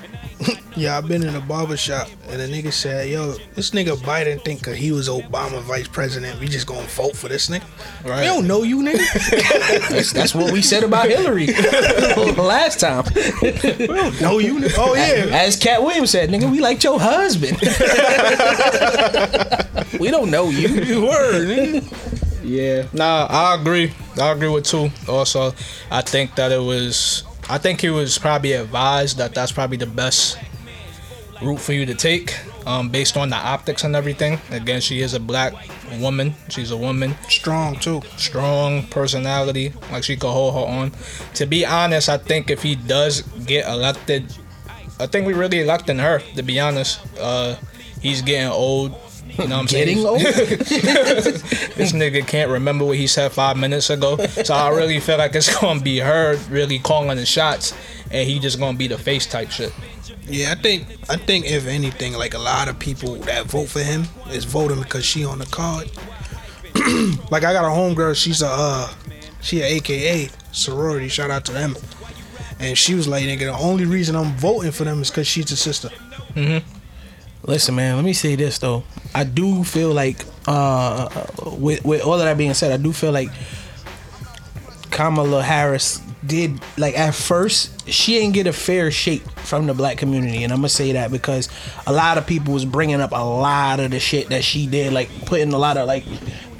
[0.78, 4.42] Yeah I've been in a barber shop and a nigga said yo this nigga Biden
[4.44, 7.64] think 'cause he was Obama vice president we just gonna vote for this nigga
[8.04, 8.20] Right.
[8.20, 8.98] we don't know you nigga
[9.90, 11.46] That's, that's what we said about Hillary
[12.36, 13.04] last time.
[13.14, 14.74] we don't know you nigga.
[14.78, 17.58] oh yeah As Katt Williams said, nigga, we liked your husband.
[20.00, 21.02] we don't know you.
[21.06, 21.82] word nigga.
[22.44, 23.92] Yeah, nah, I agree.
[24.20, 24.90] I agree with two.
[25.08, 25.52] Also,
[25.90, 27.24] I think that it was.
[27.50, 30.38] I think he was probably advised that that's probably the best
[31.42, 34.38] route for you to take, um, based on the optics and everything.
[34.50, 35.52] Again, she is a black
[36.00, 36.34] woman.
[36.48, 40.92] She's a woman, strong too strong personality, like she could hold her own.
[41.34, 44.24] To be honest, I think if he does get elected,
[45.00, 46.20] I think we really electing her.
[46.36, 47.56] To be honest, uh,
[48.02, 48.94] he's getting old.
[49.38, 50.06] You know what I'm Getting saying?
[50.08, 50.20] old?
[51.76, 54.16] this nigga can't remember what he said five minutes ago.
[54.26, 57.72] So I really feel like it's gonna be her really calling the shots,
[58.10, 59.72] and he just gonna be the face type shit.
[60.28, 63.80] Yeah, I think I think if anything, like a lot of people that vote for
[63.80, 65.90] him is voting because she on the card.
[67.30, 68.92] like I got a homegirl, she's a uh,
[69.40, 71.08] she a AKA sorority.
[71.08, 71.76] Shout out to them.
[72.60, 75.50] And she was like, nigga, the only reason I'm voting for them is because she's
[75.52, 75.90] a sister.
[77.44, 77.96] Listen, man.
[77.96, 78.82] Let me say this though.
[79.14, 81.08] I do feel like, uh,
[81.46, 83.30] with with all of that being said, I do feel like
[84.90, 89.96] Kamala Harris did like at first she ain't get a fair shake from the black
[89.98, 91.48] community, and I'm gonna say that because
[91.86, 94.92] a lot of people was bringing up a lot of the shit that she did,
[94.92, 96.04] like putting a lot of like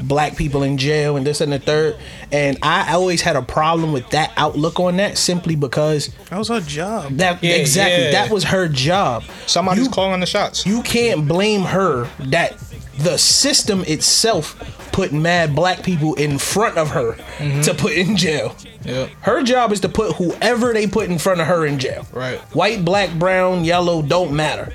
[0.05, 1.97] black people in jail and this and the third.
[2.33, 6.49] And I always had a problem with that outlook on that simply because That was
[6.49, 7.17] her job.
[7.19, 8.11] that Yeah, exactly yeah.
[8.13, 9.25] that was her job.
[9.47, 10.65] Somebody's You- calling the shots.
[10.65, 12.57] you can't blame her that
[12.99, 14.57] the system itself
[14.93, 17.61] put mad black people in front of her mm-hmm.
[17.63, 18.57] to put in jail.
[18.83, 19.07] Yeah.
[19.21, 22.07] Her job is to put whoever they put in front of her in jail.
[22.13, 22.39] Right.
[22.55, 24.73] White, black, brown, yellow don't matter.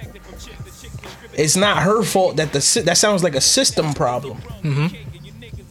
[1.34, 4.38] It's not her fault that the that sounds like a system problem.
[4.62, 5.03] Mm-hmm.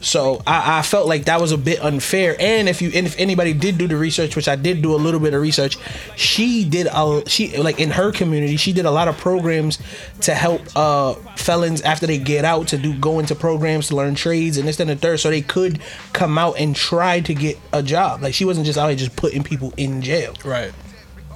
[0.03, 2.37] So I, I felt like that was a bit unfair.
[2.39, 4.97] And if you and if anybody did do the research, which I did do a
[4.97, 5.79] little bit of research,
[6.17, 9.79] she did a she like in her community, she did a lot of programs
[10.23, 14.15] to help uh felons after they get out to do go into programs to learn
[14.15, 15.81] trades and this and the third, so they could
[16.13, 18.23] come out and try to get a job.
[18.23, 20.35] Like she wasn't just out here just putting people in jail.
[20.45, 20.73] Right.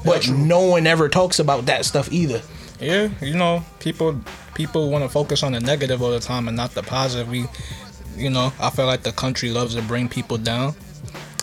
[0.05, 2.42] But no one ever talks about that stuff either.
[2.81, 4.20] Yeah, you know, people
[4.55, 7.29] people want to focus on the negative all the time and not the positive.
[7.29, 7.46] We,
[8.16, 10.74] you know, I feel like the country loves to bring people down,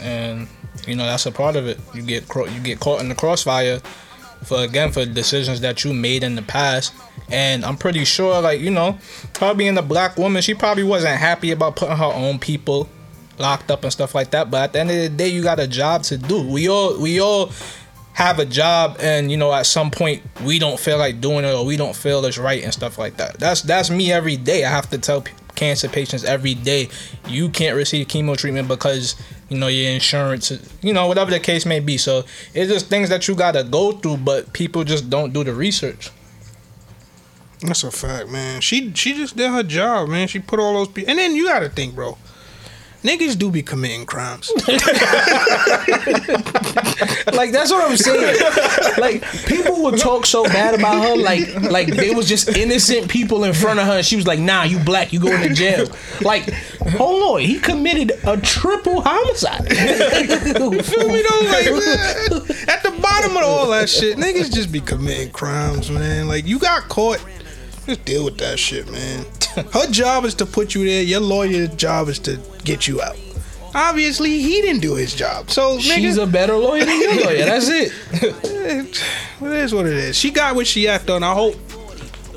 [0.02, 0.48] and
[0.88, 1.80] you know that's a part of it.
[1.94, 3.80] You get you get caught in the crossfire
[4.44, 6.94] for again for decisions that you made in the past.
[7.32, 8.98] And I'm pretty sure, like you know,
[9.40, 12.90] her being a black woman, she probably wasn't happy about putting her own people
[13.40, 14.52] locked up and stuff like that.
[14.52, 16.48] But at the end of the day, you got a job to do.
[16.48, 17.52] We all we all
[18.14, 21.52] have a job and you know at some point we don't feel like doing it
[21.52, 24.64] or we don't feel it's right and stuff like that that's that's me every day
[24.64, 25.24] i have to tell
[25.64, 26.90] cancer patients every day
[27.28, 29.16] you can't receive chemo treatment because
[29.50, 32.24] you know your insurance you know whatever the case may be so
[32.54, 36.12] it's just things that you gotta go through but people just don't do the research
[37.62, 38.60] That's a fact, man.
[38.62, 40.28] She she just did her job, man.
[40.28, 42.18] She put all those people, and then you got to think, bro.
[43.04, 44.52] Niggas do be committing crimes.
[47.34, 48.40] Like that's what I'm saying.
[49.00, 53.44] like people would talk so bad about her, like like they was just innocent people
[53.44, 55.88] in front of her, and she was like, "Nah, you black, you going to jail."
[56.22, 56.50] Like,
[57.00, 59.70] oh on, he committed a triple homicide.
[59.72, 61.42] You feel me though?
[61.46, 66.28] Like, man, at the bottom of all that shit, niggas just be committing crimes, man.
[66.28, 67.24] Like you got caught,
[67.86, 69.26] just deal with that shit, man.
[69.72, 71.04] Her job is to put you there.
[71.04, 73.18] Your lawyer's job is to get you out.
[73.76, 75.50] Obviously, he didn't do his job.
[75.50, 77.46] So, She's a better lawyer than your lawyer.
[77.46, 77.92] That's it.
[78.22, 79.04] it
[79.42, 80.16] is what it is.
[80.16, 81.24] She got what she at on.
[81.24, 81.56] I hope,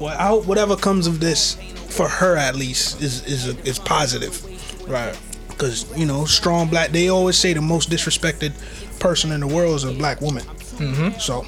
[0.01, 1.55] well, I hope whatever comes of this,
[1.89, 4.43] for her at least, is is is positive.
[4.89, 6.91] right Because you know, strong black.
[6.91, 8.53] They always say the most disrespected
[8.99, 10.43] person in the world is a black woman.
[10.45, 11.19] Mm-hmm.
[11.19, 11.45] So,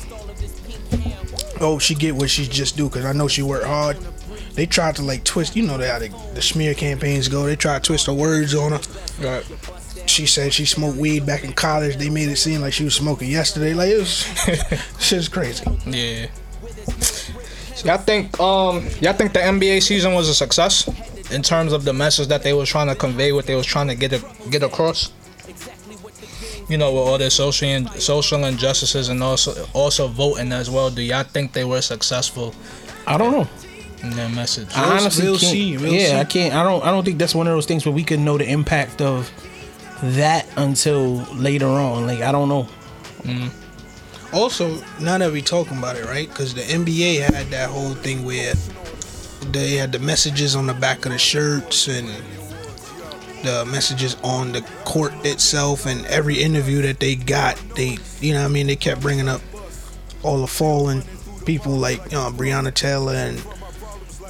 [1.61, 2.89] oh, she get what she just do.
[2.89, 3.97] Because I know she worked hard.
[4.55, 5.57] They tried to like twist.
[5.57, 7.45] You know how the, the smear campaigns go.
[7.45, 8.81] They tried to twist her words on her.
[9.21, 9.45] right
[10.07, 11.97] She said she smoked weed back in college.
[11.97, 13.75] They made it seem like she was smoking yesterday.
[13.75, 14.25] Like it was,
[14.99, 15.65] shit's crazy.
[15.87, 16.27] yeah
[17.85, 20.89] y'all think um y'all think the nba season was a success
[21.31, 23.87] in terms of the message that they was trying to convey what they was trying
[23.87, 25.13] to get a, get across
[26.69, 30.91] you know, with all the social and social injustices and also also voting as well.
[30.91, 32.55] Do y'all think they were successful
[33.07, 33.49] I don't know.
[34.03, 34.69] in their message?
[34.75, 35.53] I honestly we'll can't.
[35.53, 36.17] see, we'll yeah, see.
[36.17, 36.55] I can't.
[36.55, 36.85] I don't.
[36.85, 39.31] I don't think that's one of those things where we could know the impact of
[40.03, 42.07] that until later on.
[42.07, 42.69] Like I don't know.
[43.23, 44.35] Mm-hmm.
[44.35, 46.29] Also, now that we talking about it, right?
[46.29, 48.53] Because the NBA had that whole thing where
[49.53, 52.09] they had the messages on the back of the shirts and
[53.43, 58.45] the messages on the court itself, and every interview that they got, they, you know,
[58.45, 59.41] I mean, they kept bringing up
[60.23, 61.03] all the fallen
[61.45, 63.39] people like uh, Breonna Taylor and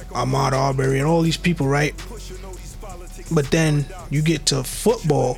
[0.09, 1.93] Ahmaud Arbery and all these people, right?
[3.31, 5.37] But then you get to football,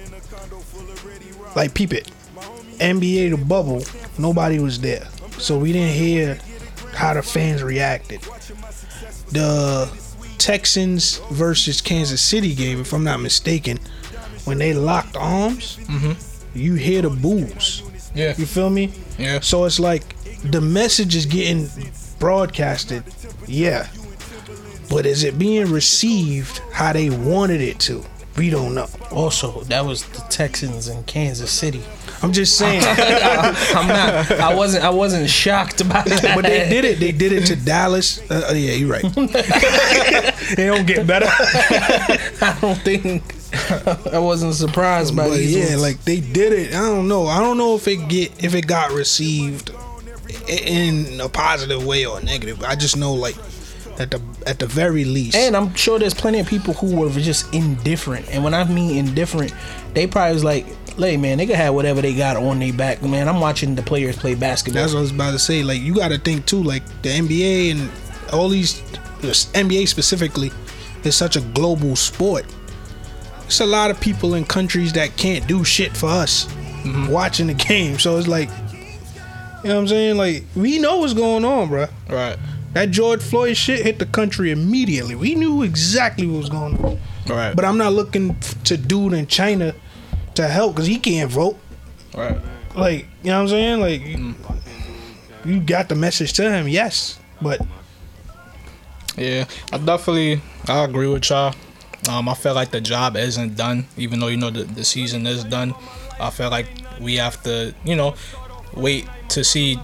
[1.55, 2.12] like peep it.
[2.77, 3.84] NBA the bubble,
[4.17, 5.07] nobody was there.
[5.38, 6.39] So we didn't hear
[6.93, 8.21] how the fans reacted.
[9.31, 9.88] The
[10.45, 13.80] Texans versus Kansas City game, if I'm not mistaken,
[14.45, 15.77] when they locked arms,
[16.56, 17.84] you hear the boos.
[18.15, 18.91] Yeah, You feel me?
[19.17, 19.39] yeah.
[19.39, 20.04] So it's like
[20.43, 21.69] the message is getting
[22.19, 23.04] broadcasted,
[23.47, 23.88] yeah.
[24.89, 28.04] But is it being received how they wanted it to?
[28.38, 28.88] We don't know.
[29.12, 31.82] Also, that was the Texans in Kansas City.
[32.23, 32.82] I'm just saying.
[32.86, 34.32] I'm not.
[34.32, 34.84] I wasn't.
[34.86, 36.36] I wasn't shocked about that.
[36.36, 36.99] But they did it.
[36.99, 38.19] They did it to Dallas.
[38.32, 39.04] Uh, uh, yeah, you're right.
[40.56, 41.28] they don't get better.
[41.30, 43.36] I don't think.
[44.14, 45.56] I wasn't surprised by But these.
[45.56, 45.82] yeah, ones.
[45.82, 46.70] like they did it.
[46.74, 47.28] I don't know.
[47.28, 49.72] I don't know if it get if it got received
[50.48, 52.64] in a positive way or negative.
[52.64, 53.36] I just know like
[54.00, 55.36] at the at the very least.
[55.36, 58.28] And I'm sure there's plenty of people who were just indifferent.
[58.34, 59.54] And when I mean indifferent,
[59.94, 60.66] they probably was like,
[60.98, 63.28] "Hey man, they could have whatever they got on their back, man.
[63.28, 65.62] I'm watching the players play basketball." That's what I was about to say.
[65.64, 66.64] Like you got to think too.
[66.64, 67.92] Like the NBA and
[68.34, 70.51] all these the NBA specifically
[71.03, 72.45] is such a global sport.
[73.45, 77.07] It's a lot of people in countries that can't do shit for us mm-hmm.
[77.07, 77.99] watching the game.
[77.99, 80.17] So it's like, you know what I'm saying?
[80.17, 81.89] Like we know what's going on, bruh.
[82.10, 82.38] Right,
[82.73, 85.15] That George Floyd shit hit the country immediately.
[85.15, 86.99] We knew exactly what was going on.
[87.27, 89.75] right, But I'm not looking to dude in China
[90.36, 91.57] to help because he can't vote.
[92.15, 92.39] right.
[92.73, 93.79] Like, you know what I'm saying?
[93.81, 94.36] Like, you-
[95.43, 97.19] you got the message to him, yes.
[97.41, 97.60] But
[99.17, 101.54] Yeah, I definitely I agree with y'all.
[102.10, 105.28] Um, I feel like the job isn't done, even though you know the, the season
[105.28, 105.74] is done.
[106.19, 106.67] I feel like
[107.00, 108.15] we have to, you know,
[108.76, 109.80] wait to see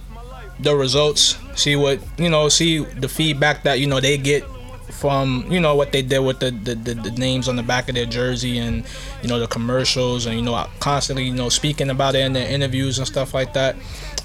[0.60, 4.44] the results, see what you know, see the feedback that you know they get
[4.90, 7.88] from you know what they did with the the, the, the names on the back
[7.88, 8.84] of their jersey and
[9.22, 12.48] you know the commercials and you know constantly you know speaking about it in their
[12.50, 13.76] interviews and stuff like that.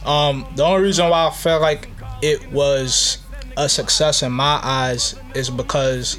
[0.05, 1.89] Um, the only reason why I felt like
[2.21, 3.17] it was
[3.57, 6.17] a success in my eyes is because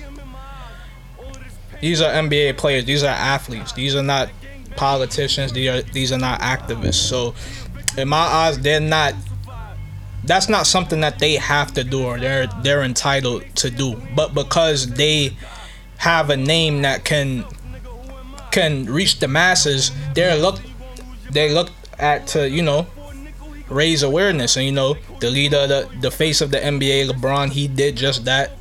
[1.81, 2.85] these are NBA players.
[2.85, 3.73] These are athletes.
[3.73, 4.31] These are not
[4.77, 5.53] politicians.
[5.53, 6.95] These are these are not activists.
[6.95, 7.35] So,
[7.99, 9.15] in my eyes, they're not.
[10.25, 14.01] That's not something that they have to do or they're they're entitled to do.
[14.17, 15.37] But because they
[15.99, 17.45] have a name that can
[18.51, 20.61] can reach the masses, they're look
[21.31, 22.87] they look at to you know
[23.75, 24.57] raise awareness.
[24.57, 28.25] And you know the leader the the face of the NBA LeBron he did just
[28.25, 28.53] that.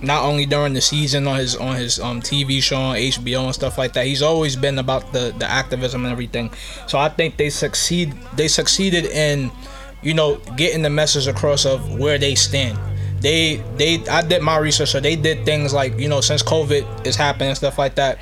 [0.00, 3.54] Not only during the season on his on his um TV show on HBO and
[3.54, 6.52] stuff like that he's always been about the the activism and everything.
[6.86, 9.50] So I think they succeed they succeeded in
[10.02, 12.78] you know getting the message across of where they stand.
[13.20, 17.04] They they I did my research so they did things like you know since COVID
[17.04, 18.20] is happening and stuff like that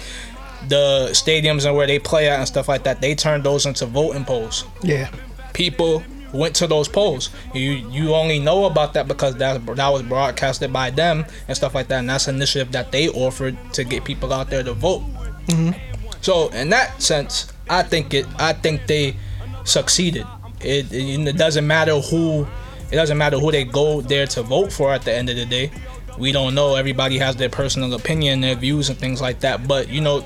[0.69, 3.87] the stadiums and where they play at and stuff like that they turned those into
[3.87, 4.65] voting polls.
[4.83, 5.11] Yeah.
[5.57, 7.31] People went to those polls.
[7.55, 11.75] You you only know about that because that that was broadcasted by them and stuff
[11.75, 14.75] like that, and that's an initiative that they offered to get people out there to
[14.75, 15.03] vote.
[15.47, 15.73] Mm-hmm.
[16.21, 18.27] So in that sense, I think it.
[18.39, 19.17] I think they
[19.65, 20.27] succeeded.
[20.61, 22.47] It, it it doesn't matter who.
[22.93, 25.47] It doesn't matter who they go there to vote for at the end of the
[25.47, 25.73] day.
[26.19, 26.77] We don't know.
[26.77, 29.67] Everybody has their personal opinion, their views, and things like that.
[29.67, 30.25] But you know,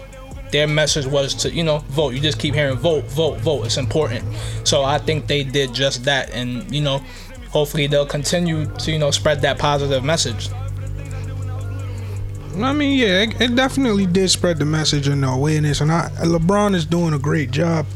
[0.52, 2.14] their message was to you know vote.
[2.14, 3.66] You just keep hearing vote, vote, vote.
[3.66, 4.24] It's important.
[4.64, 6.98] So I think they did just that, and you know,
[7.50, 10.50] hopefully they'll continue to you know spread that positive message.
[12.56, 16.10] I mean, yeah, it, it definitely did spread the message and the awareness, and I,
[16.18, 17.86] LeBron is doing a great job.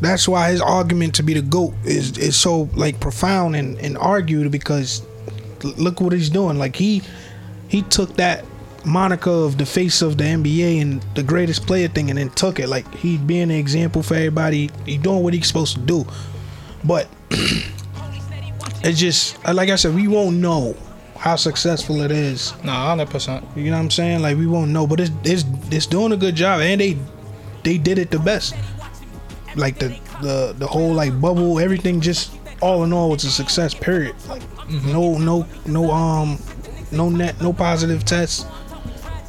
[0.00, 3.96] That's why his argument to be the goat is is so like profound and, and
[3.96, 5.02] argued because
[5.62, 6.58] look what he's doing.
[6.58, 7.02] Like he
[7.68, 8.44] he took that
[8.86, 12.58] moniker of the face of the NBA and the greatest player thing, and then took
[12.60, 14.70] it like he being an example for everybody.
[14.84, 16.06] He doing what he's supposed to do,
[16.84, 20.76] but it's just like I said, we won't know
[21.18, 23.44] how successful it is Nah, hundred percent.
[23.56, 24.22] you know what I'm saying?
[24.22, 26.96] Like we won't know, but it's it's it's doing a good job, and they
[27.64, 28.54] they did it the best.
[29.56, 29.88] Like the
[30.22, 33.74] the the whole like bubble, everything just all in all was a success.
[33.74, 34.14] Period.
[34.28, 34.42] Like
[34.84, 36.38] no no no um
[36.92, 38.44] no net no positive tests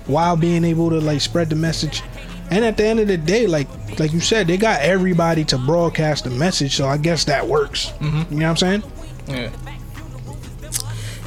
[0.08, 2.02] while being able to like spread the message.
[2.50, 3.68] And at the end of the day, like
[4.00, 7.94] like you said, they got everybody to broadcast the message, so I guess that works.
[8.02, 8.84] You know what I'm saying?
[9.28, 9.52] Yeah.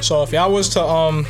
[0.01, 1.25] So if y'all was to um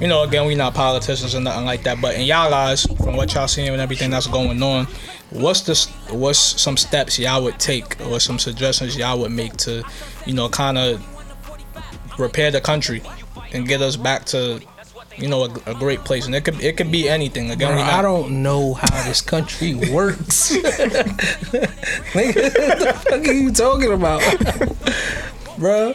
[0.00, 3.16] you know, again, we not politicians and nothing like that, but in y'all eyes, from
[3.16, 4.86] what y'all seeing and everything that's going on,
[5.30, 9.84] what's the what's some steps y'all would take or some suggestions y'all would make to,
[10.26, 11.00] you know, kind of
[12.18, 13.02] repair the country
[13.52, 14.60] and get us back to,
[15.16, 16.26] you know, a, a great place.
[16.26, 17.50] And it could it could be anything.
[17.50, 20.52] Again, Bro, we I don't know how this country works.
[22.14, 24.22] Nigga, what the fuck are you talking about,
[25.58, 25.94] bro?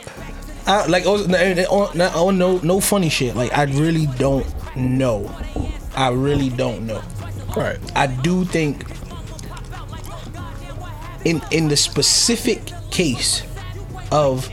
[0.68, 3.36] I, like, oh, no, oh, no, oh, no, no funny shit.
[3.36, 5.36] Like, I really don't know.
[5.96, 7.02] I really don't know.
[7.58, 7.80] right.
[7.96, 8.86] I do think
[11.26, 13.44] in in the specific case
[14.12, 14.48] of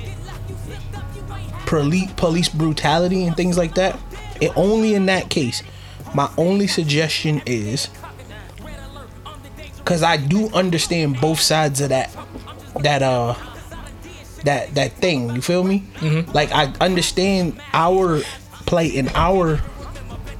[1.66, 3.98] police police brutality and things like that,
[4.40, 5.62] it only in that case,
[6.14, 7.88] my only suggestion is
[9.84, 12.10] cuz I do understand both sides of that
[12.80, 13.34] that uh
[14.44, 15.84] that that thing, you feel me?
[16.32, 18.20] Like I understand our
[18.66, 19.60] play in our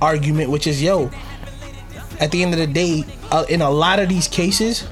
[0.00, 1.10] argument which is yo,
[2.20, 4.84] at the end of the day, uh, in a lot of these cases,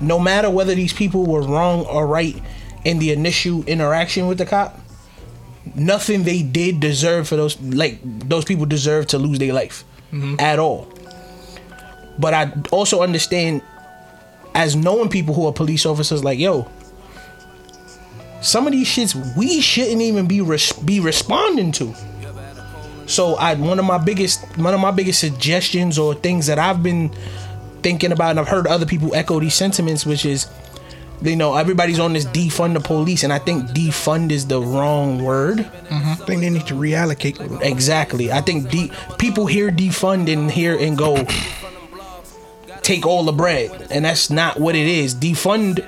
[0.00, 2.36] no matter whether these people were wrong or right
[2.84, 4.78] in the initial interaction with the cop,
[5.74, 10.36] nothing they did deserve for those like those people deserve to lose their life mm-hmm.
[10.38, 10.88] at all.
[12.18, 13.62] But I also understand
[14.54, 16.66] as knowing people who are police officers like yo
[18.40, 21.94] some of these shits we shouldn't even be res- be responding to
[23.06, 26.82] so I one of my biggest one of my biggest suggestions or things that I've
[26.82, 27.10] been
[27.82, 30.48] thinking about and I've heard other people echo these sentiments, which is
[31.22, 35.22] you know everybody's on this defund the police, and I think defund is the wrong
[35.22, 35.58] word.
[35.58, 35.94] Mm-hmm.
[35.94, 37.62] I think they need to reallocate.
[37.62, 41.24] Exactly, I think de- people hear defund and hear and go
[42.82, 45.14] take all the bread, and that's not what it is.
[45.14, 45.82] Defund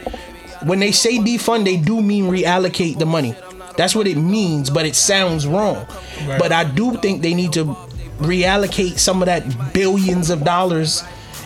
[0.65, 3.35] when they say defund, they do mean reallocate the money.
[3.77, 5.87] That's what it means, but it sounds wrong.
[6.27, 7.77] But I do think they need to
[8.19, 11.05] reallocate some of that billions of dollars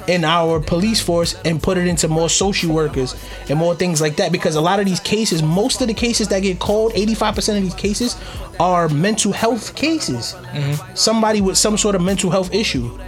[0.09, 3.15] in our police force and put it into more social workers
[3.49, 6.29] and more things like that because a lot of these cases most of the cases
[6.29, 8.17] that get called 85% of these cases
[8.59, 10.95] are mental health cases mm-hmm.
[10.95, 12.99] somebody with some sort of mental health issue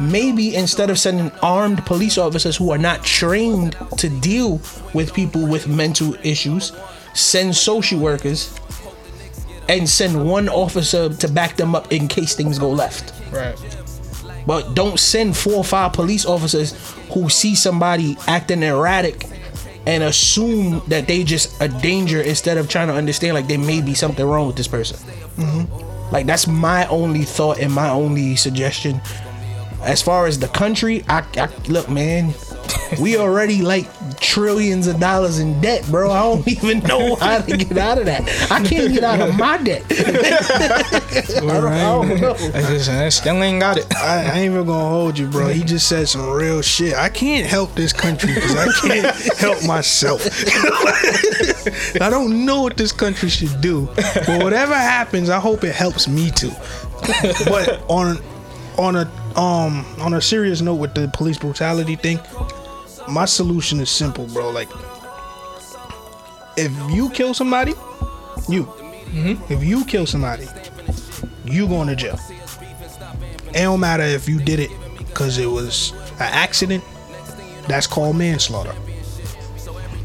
[0.00, 4.60] maybe instead of sending armed police officers who are not trained to deal
[4.94, 6.72] with people with mental issues
[7.14, 8.58] send social workers
[9.70, 13.14] and send one officer to back them up in case things go left.
[13.32, 13.56] Right.
[14.46, 19.26] But don't send four or five police officers who see somebody acting erratic
[19.86, 23.80] and assume that they just a danger instead of trying to understand like there may
[23.80, 24.96] be something wrong with this person.
[25.36, 26.12] Mm-hmm.
[26.12, 29.00] Like that's my only thought and my only suggestion.
[29.82, 32.34] As far as the country, I, I look, man,
[33.00, 36.10] we already like trillions of dollars in debt, bro.
[36.10, 38.22] I don't even know how to get out of that.
[38.50, 39.84] I can't get out of my debt.
[39.90, 42.34] I don't, I don't know.
[42.34, 43.86] I just I still ain't got it.
[43.96, 45.48] I, I ain't even gonna hold you, bro.
[45.48, 46.94] He just said some real shit.
[46.94, 50.26] I can't help this country because I can't help myself.
[52.00, 53.88] I don't know what this country should do,
[54.26, 56.52] but whatever happens, I hope it helps me too.
[57.46, 58.18] But on
[58.78, 59.02] on a
[59.38, 62.18] um on a serious note with the police brutality thing,
[63.10, 64.50] my solution is simple, bro.
[64.50, 64.68] Like,
[66.56, 67.72] if you kill somebody,
[68.48, 69.52] you, mm-hmm.
[69.52, 70.46] if you kill somebody,
[71.44, 72.18] you going to jail.
[73.48, 76.84] It don't matter if you did it because it was an accident.
[77.66, 78.74] That's called manslaughter.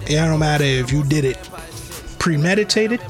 [0.07, 1.37] It don't matter if you did it
[2.19, 3.01] premeditated.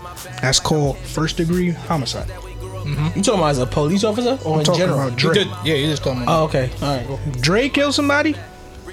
[0.41, 2.27] That's called first degree homicide.
[2.27, 3.17] Mm-hmm.
[3.17, 5.07] You talking about as a police officer or in talking general?
[5.07, 5.43] about You Dre.
[5.43, 6.25] did, yeah, you just told me.
[6.27, 6.69] Oh, okay.
[6.81, 7.07] All right.
[7.07, 7.19] Go.
[7.41, 8.35] Dre kill somebody,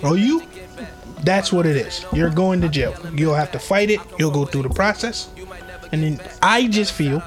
[0.03, 0.43] or you,
[1.23, 2.05] that's what it is.
[2.13, 2.95] You're going to jail.
[3.15, 4.01] You'll have to fight it.
[4.19, 5.31] You'll go through the process.
[5.93, 7.23] And then I just feel,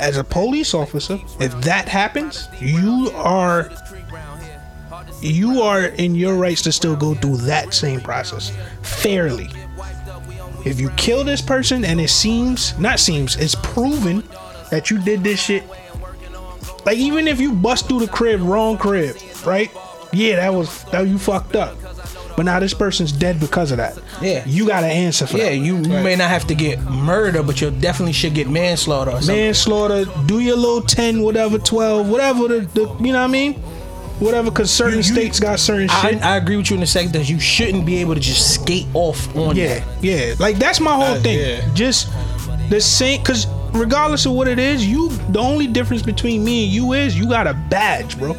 [0.00, 3.70] as a police officer, if that happens, you are
[5.20, 8.52] you are in your rights to still go through that same process
[8.82, 9.48] fairly.
[10.66, 14.22] If you kill this person and it seems not seems, it's proven
[14.70, 15.64] that you did this shit
[16.84, 19.70] like even if you bust through the crib, wrong crib, right?
[20.12, 21.76] Yeah, that was that you fucked up.
[22.36, 23.96] But now this person's dead because of that.
[24.20, 24.42] Yeah.
[24.46, 25.56] You gotta answer for Yeah, that.
[25.56, 29.20] you, you may not have to get murder, but you definitely should get manslaughter or.
[29.22, 33.54] Manslaughter, do your little ten, whatever, twelve, whatever the, the you know what I mean?
[34.20, 36.22] Whatever, cause certain You- states got certain I, shit.
[36.24, 38.86] I agree with you in the second that you shouldn't be able to just skate
[38.94, 39.82] off on Yeah, that.
[40.04, 40.34] yeah.
[40.38, 41.38] Like that's my whole Uh, thing.
[41.38, 41.68] yeah.
[41.74, 42.08] Just
[42.68, 46.72] the same, cause regardless of what it is, you the only difference between me and
[46.72, 48.36] you is you got a badge, bro.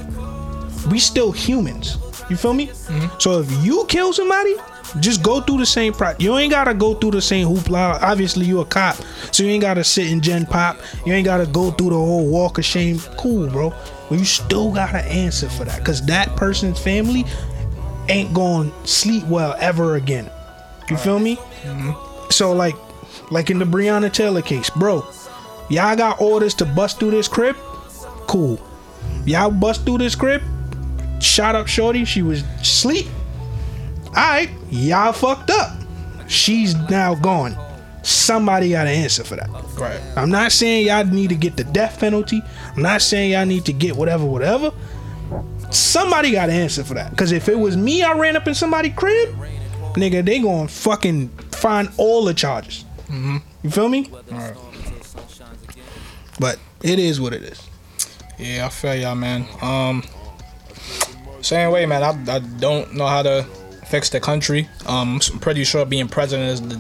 [0.90, 1.98] We still humans.
[2.30, 2.68] You feel me?
[2.68, 3.20] Mm-hmm.
[3.20, 4.56] So if you kill somebody,
[5.00, 6.22] just go through the same process.
[6.22, 8.02] You ain't gotta go through the same hoopla.
[8.02, 8.96] Obviously, you a cop,
[9.32, 10.78] so you ain't gotta sit in gen pop.
[11.06, 13.00] You ain't gotta go through the whole walk of shame.
[13.18, 13.74] Cool, bro.
[14.10, 17.26] But you still gotta answer for that, cause that person's family
[18.10, 20.30] ain't gonna sleep well ever again.
[20.90, 21.36] You feel me?
[21.36, 22.30] Mm-hmm.
[22.30, 22.76] So like,
[23.32, 25.06] like in the Breonna Taylor case, bro,
[25.70, 27.56] y'all got orders to bust through this crib.
[28.28, 28.60] Cool.
[29.26, 30.42] Y'all bust through this crib.
[31.20, 32.06] Shot up Shorty.
[32.06, 33.08] She was asleep.
[34.08, 35.78] All right, y'all fucked up.
[36.28, 37.58] She's now gone.
[38.04, 39.50] Somebody got to answer for that.
[39.80, 40.00] Right.
[40.16, 42.42] I'm not saying y'all need to get the death penalty.
[42.76, 44.72] I'm not saying y'all need to get whatever, whatever.
[45.72, 47.10] Somebody got to answer for that.
[47.10, 49.36] Because if it was me, I ran up in somebody's crib,
[49.96, 52.86] nigga, they gonna fucking find all the charges.
[53.10, 54.10] You feel me?
[56.40, 57.68] But it is what it is.
[58.38, 59.48] Yeah, I feel y'all, man.
[59.62, 60.04] Um,
[61.46, 62.04] same way, man.
[62.04, 63.44] I, I don't know how to
[63.86, 64.68] fix the country.
[64.88, 66.78] Um, I'm pretty sure being president is the,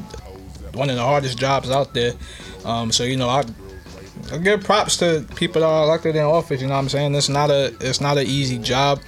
[0.78, 2.14] one of the hardest jobs out there.
[2.66, 3.44] Um, so you know, I,
[4.32, 6.62] I give props to people that are elected in office.
[6.62, 7.14] You know what I'm saying?
[7.16, 9.02] It's not a it's not an easy job.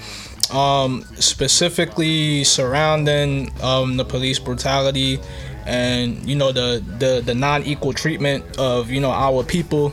[0.52, 5.20] Um, specifically surrounding um, the police brutality
[5.66, 9.92] and you know the the the non-equal treatment of you know our people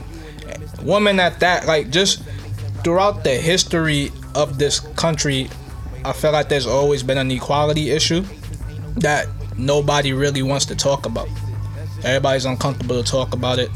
[0.83, 2.23] women at that like just
[2.85, 5.49] throughout the history of this country
[6.05, 8.25] i feel like there's always been an equality issue
[8.97, 9.27] that
[9.57, 11.29] nobody really wants to talk about.
[12.05, 13.71] Everybody's uncomfortable to talk about it.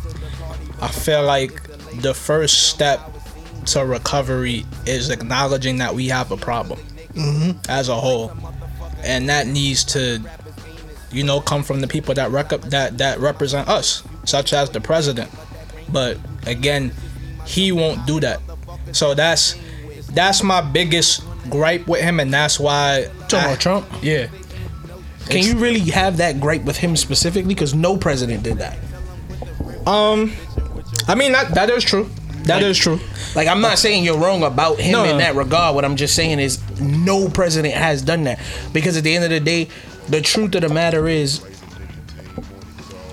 [0.81, 1.63] I feel like
[2.01, 3.01] the first step
[3.67, 6.79] to recovery is acknowledging that we have a problem
[7.13, 7.59] mm-hmm.
[7.69, 8.33] as a whole.
[9.03, 10.21] And that needs to
[11.11, 14.81] you know come from the people that rec- that that represent us such as the
[14.81, 15.31] president.
[15.91, 16.93] But again
[17.47, 18.41] he won't do that.
[18.93, 19.57] So that's
[20.13, 23.87] that's my biggest gripe with him and that's why Talking I- about Trump?
[24.03, 24.29] yeah
[25.29, 27.55] Can you really have that gripe with him specifically?
[27.55, 28.79] Because no president did that.
[29.87, 30.33] Um,
[31.07, 32.11] i mean that that is true
[32.45, 32.99] That is true
[33.35, 35.75] Like I'm not saying you're wrong about him No, in that regard.
[35.75, 38.39] What I'm just saying is no president has done that.
[38.73, 39.69] Because at the end of the day,
[40.09, 41.43] the truth of the matter is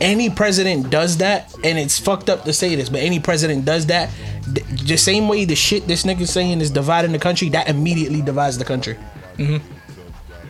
[0.02, 3.86] any president does that, and it's fucked up to say this, but any president does
[3.88, 4.10] that,
[4.54, 8.22] th- the same way the shit this nigga's saying is dividing the country, that immediately
[8.22, 8.98] divides the country.
[9.38, 9.58] Mm-hmm.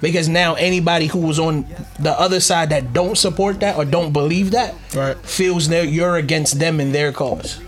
[0.02, 1.66] Because now anybody who was on
[2.00, 5.18] the other side that don't support that or don't believe that Right.
[5.18, 7.60] feels that you're against them and their cause.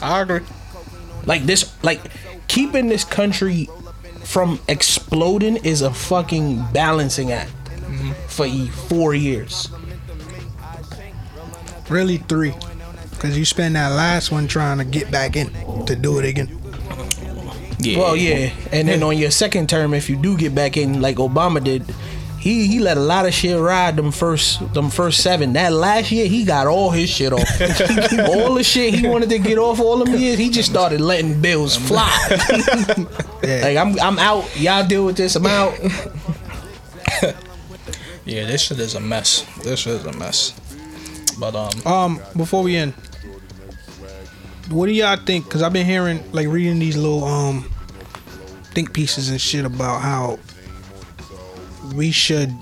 [0.00, 0.40] I agree.
[1.26, 2.00] Like this, like
[2.48, 3.68] keeping this country
[4.22, 8.12] from exploding is a fucking balancing act mm-hmm.
[8.28, 9.68] for e- four years.
[11.90, 12.54] Really three,
[13.24, 15.50] because you spend that last one trying to get back in
[15.86, 16.60] to do it again.
[17.78, 17.98] Yeah.
[17.98, 21.16] Well, yeah, and then on your second term, if you do get back in like
[21.16, 21.86] Obama did,
[22.38, 25.54] he he let a lot of shit ride them first them first seven.
[25.54, 27.48] That last year, he got all his shit off.
[28.28, 31.40] all the shit he wanted to get off all them years, he just started letting
[31.40, 32.10] bills fly.
[33.44, 33.60] Yeah.
[33.62, 34.58] like I'm I'm out.
[34.58, 35.34] Y'all deal with this.
[35.36, 35.74] I'm out.
[38.26, 39.44] Yeah, this shit is a mess.
[39.62, 40.54] This shit is a mess.
[41.38, 42.94] But um, Um, before we end,
[44.70, 45.44] what do y'all think?
[45.44, 47.70] Because I've been hearing, like, reading these little um
[48.72, 50.38] think pieces and shit about how
[51.94, 52.52] we should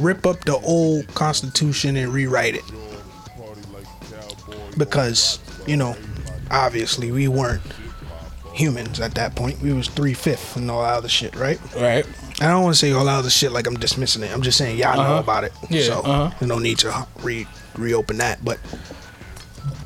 [0.00, 2.64] rip up the old Constitution and rewrite it
[4.78, 5.96] because you know,
[6.50, 7.62] obviously we weren't
[8.52, 9.60] humans at that point.
[9.60, 11.58] We was three fifths and all that other shit, right?
[11.74, 12.06] Right.
[12.40, 14.32] I don't want to say all that other shit like I'm dismissing it.
[14.32, 15.14] I'm just saying y'all know Uh-huh.
[15.20, 15.52] about it.
[15.70, 16.30] Yeah, So uh-huh.
[16.38, 17.46] there's no need to re
[17.76, 18.44] reopen that.
[18.44, 18.58] But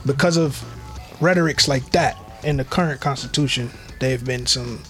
[0.09, 0.64] because of
[1.22, 4.80] rhetorics like that in the current constitution, there have been some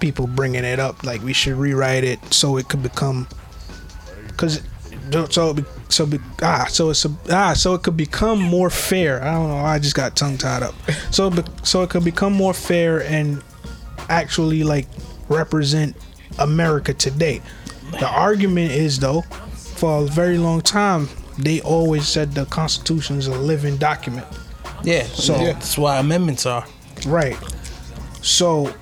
[0.00, 3.26] people bringing it up like we should rewrite it so it could become
[4.26, 4.60] because
[5.30, 8.68] so it be, so be, ah so it's a, ah so it could become more
[8.68, 9.22] fair.
[9.22, 9.56] I don't know.
[9.56, 10.74] I just got tongue tied up.
[11.10, 13.42] So be, so it could become more fair and
[14.08, 14.88] actually like
[15.28, 15.96] represent
[16.38, 17.40] America today.
[17.92, 21.08] The argument is though, for a very long time,
[21.38, 24.26] they always said the Constitution is a living document.
[24.84, 25.04] Yeah.
[25.06, 26.64] So- So that's why amendments are.
[27.06, 27.36] Right.
[28.22, 28.72] So,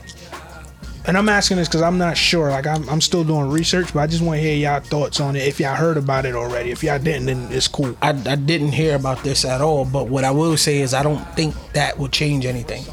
[1.07, 2.51] and I'm asking this because I'm not sure.
[2.51, 5.35] Like I'm, I'm still doing research, but I just want to hear y'all thoughts on
[5.35, 5.41] it.
[5.47, 7.97] If y'all heard about it already, if y'all didn't, then it's cool.
[8.03, 11.03] I, I didn't hear about this at all, but what I will say is I
[11.03, 12.85] don't think that would change anything.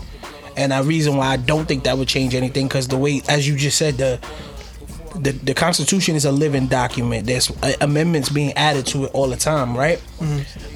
[0.58, 3.48] And the reason why I don't think that would change anything because the way, as
[3.48, 4.20] you just said, the
[5.16, 7.28] the, the Constitution is a living document.
[7.28, 10.02] There's uh, amendments being added to it all the time, right?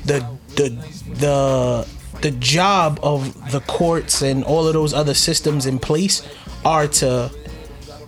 [0.05, 0.25] The
[0.55, 0.69] the
[1.15, 1.88] the
[2.24, 6.26] the job of the courts and all of those other systems in place
[6.65, 7.30] are to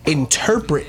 [0.06, 0.88] interpret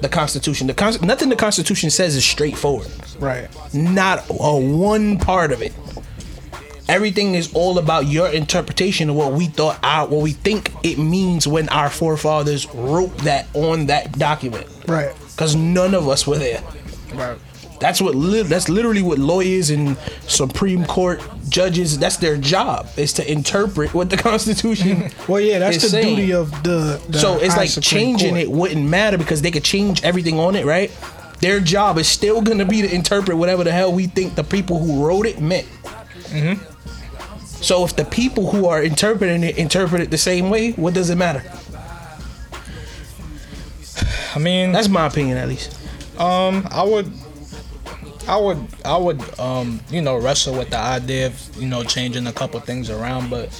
[0.00, 0.68] the Constitution.
[0.68, 2.88] The Con- nothing the Constitution says is straightforward
[3.18, 3.48] Right.
[3.74, 5.72] not a one part of it.
[6.88, 10.98] Everything is all about your interpretation of what we thought our what we think it
[10.98, 14.66] means when our forefathers wrote that on that document.
[14.86, 15.12] Right.
[15.30, 16.62] Because none of us were there.
[17.14, 17.38] Right.
[17.82, 23.12] That's what li- that's literally what lawyers and Supreme Court judges that's their job is
[23.14, 25.10] to interpret what the Constitution.
[25.28, 26.16] Well, yeah, that's the saying.
[26.16, 27.02] duty of the.
[27.08, 28.40] the So it's like Supreme changing Court.
[28.42, 30.90] it wouldn't matter because they could change everything on it, right?
[31.40, 34.78] Their job is still gonna be to interpret whatever the hell we think the people
[34.78, 35.66] who wrote it meant.
[36.30, 36.62] Mm-hmm.
[37.62, 41.10] So if the people who are interpreting it interpret it the same way, what does
[41.10, 41.42] it matter?
[44.34, 45.76] I mean, That's my opinion, at least.
[46.18, 47.10] Um, I would,
[48.28, 52.26] I would, I would, um, you know, wrestle with the idea of you know changing
[52.26, 53.50] a couple things around, but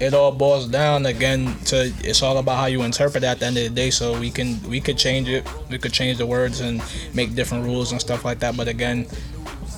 [0.00, 3.46] it all boils down again to it's all about how you interpret it at the
[3.46, 3.90] end of the day.
[3.90, 6.82] So we can we could change it, we could change the words and
[7.14, 8.56] make different rules and stuff like that.
[8.56, 9.06] But again,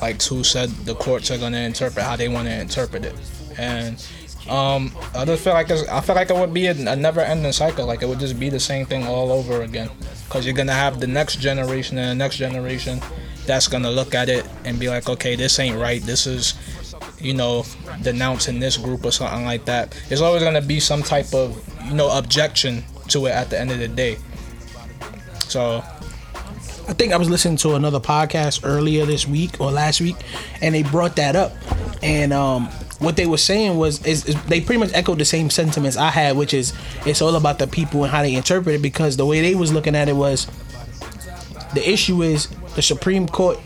[0.01, 3.15] like Two said, the courts are gonna interpret how they want to interpret it,
[3.59, 4.05] and.
[4.47, 7.87] Um, I just feel like I feel like it would be a, a never-ending cycle.
[7.87, 9.89] Like it would just be the same thing all over again.
[10.29, 13.01] Cause you're gonna have the next generation and the next generation
[13.47, 16.03] that's gonna look at it and be like, okay, this ain't right.
[16.03, 16.55] This is,
[17.21, 17.65] you know,
[18.03, 19.97] denouncing this group or something like that.
[20.09, 23.71] There's always gonna be some type of, you know, objection to it at the end
[23.71, 24.17] of the day.
[25.49, 25.85] So
[26.87, 30.17] I think I was listening to another podcast earlier this week or last week,
[30.61, 31.53] and they brought that up.
[32.03, 32.67] And um,
[32.99, 36.11] what they were saying was, is, is they pretty much echoed the same sentiments I
[36.11, 36.75] had, which is
[37.07, 38.83] it's all about the people and how they interpret it.
[38.83, 40.47] Because the way they was looking at it was,
[41.73, 43.59] the issue is the Supreme Court.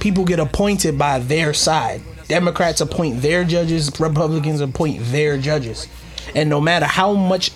[0.00, 2.02] People get appointed by their side.
[2.28, 4.00] Democrats appoint their judges.
[4.00, 5.86] Republicans appoint their judges.
[6.34, 7.52] And no matter how much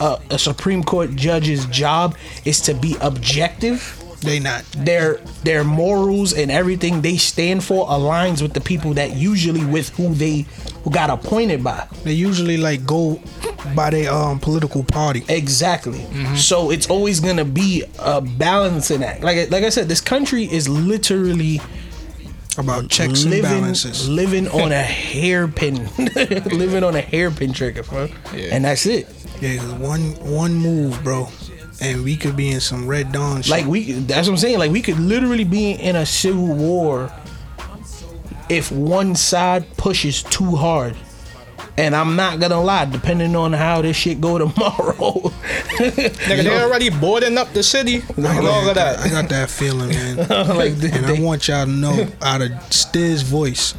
[0.00, 4.64] uh, a Supreme Court judge's job is to be objective, They not.
[4.76, 9.90] their their morals and everything they stand for aligns with the people that usually with
[9.90, 10.46] who they
[10.82, 11.86] who got appointed by.
[12.04, 13.20] They usually like go
[13.74, 15.24] by their um political party.
[15.28, 16.04] Exactly.
[16.36, 19.22] So it's always gonna be a balancing act.
[19.22, 21.60] Like like I said, this country is literally
[22.56, 24.08] About checks and balances.
[24.08, 25.88] living on a hairpin,
[26.50, 28.08] living on a hairpin trigger, bro.
[28.34, 28.48] Yeah.
[28.54, 29.06] And that's it.
[29.40, 31.28] Yeah, one one move, bro,
[31.80, 33.50] and we could be in some red dawn shit.
[33.50, 34.58] Like we, that's what I'm saying.
[34.58, 37.12] Like we could literally be in a civil war
[38.48, 40.96] if one side pushes too hard.
[41.76, 45.30] And I'm not gonna lie, depending on how this shit go tomorrow,
[45.78, 50.16] Nigga, they already boarding up the city and all of I got that feeling, man.
[50.56, 53.74] like they, And I want y'all to know out of Stiz voice,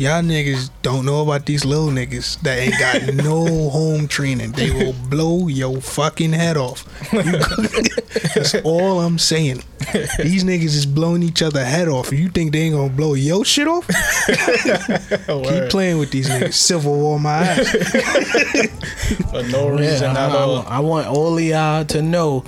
[0.00, 4.52] y'all niggas don't know about these little niggas that ain't got no home training.
[4.52, 6.84] They will blow your fucking head off.
[8.34, 9.62] That's all I'm saying.
[10.18, 12.12] These niggas is blowing each other head off.
[12.12, 13.86] You think they ain't gonna blow your shit off?
[14.26, 16.54] Keep playing with these niggas.
[16.54, 17.70] Civil war my ass.
[19.30, 20.58] For no reason Yeah, I, at all.
[20.60, 22.44] I, I want all of y'all to know,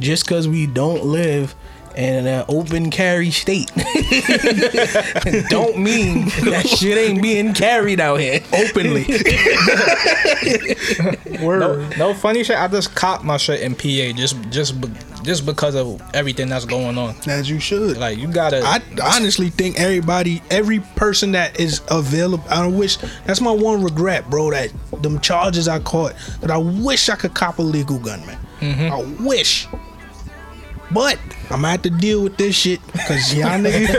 [0.00, 1.54] just because we don't live
[1.98, 3.70] in an open carry state,
[5.48, 9.04] don't mean that shit ain't being carried out here openly.
[11.40, 12.58] No, no funny shit.
[12.58, 14.88] I just cop my shit in PA just just be,
[15.22, 17.14] just because of everything that's going on.
[17.26, 17.96] As you should.
[17.96, 18.62] Like you gotta.
[18.64, 24.28] I honestly think everybody, every person that is available, I wish that's my one regret,
[24.28, 24.50] bro.
[24.50, 24.72] That
[25.02, 28.38] them charges I caught, that I wish I could cop a legal gun, man.
[28.60, 28.92] Mm-hmm.
[28.92, 29.68] I wish.
[30.90, 33.96] But I'm gonna have to deal with this shit because y'all niggas.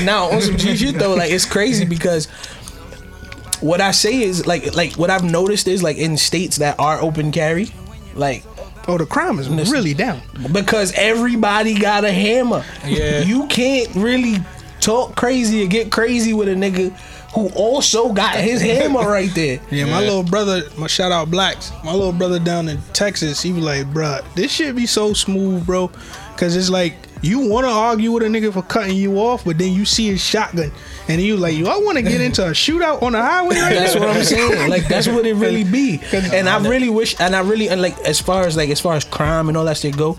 [0.04, 2.26] now on some G shit though, like it's crazy because
[3.60, 7.00] what I say is like like what I've noticed is like in states that are
[7.00, 7.70] open carry,
[8.14, 8.44] like
[8.88, 10.20] oh, the crime is really down.
[10.52, 12.64] because everybody got a hammer.
[12.84, 13.22] Yeah.
[13.22, 14.38] You can't really
[14.80, 16.96] talk crazy or get crazy with a nigga
[17.36, 19.60] who also got his hammer right there.
[19.70, 21.70] Yeah, my little brother, my shout out blacks.
[21.84, 25.66] My little brother down in Texas, he was like, bruh, this shit be so smooth,
[25.66, 25.88] bro.
[26.38, 29.72] Cause it's like you wanna argue with a nigga for cutting you off, but then
[29.74, 30.72] you see his shotgun
[31.08, 33.94] and you like, yo, I wanna get into a shootout on the highway right That's
[33.94, 34.00] now.
[34.00, 34.70] what I'm saying.
[34.70, 36.00] Like that's what it really be.
[36.12, 38.94] And I really wish and I really and like as far as like as far
[38.94, 40.16] as crime and all that shit go,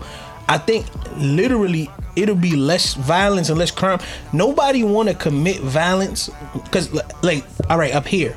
[0.48, 4.00] I think literally it'll be less violence and less crime.
[4.32, 6.92] Nobody want to commit violence because
[7.22, 8.36] like all right up here.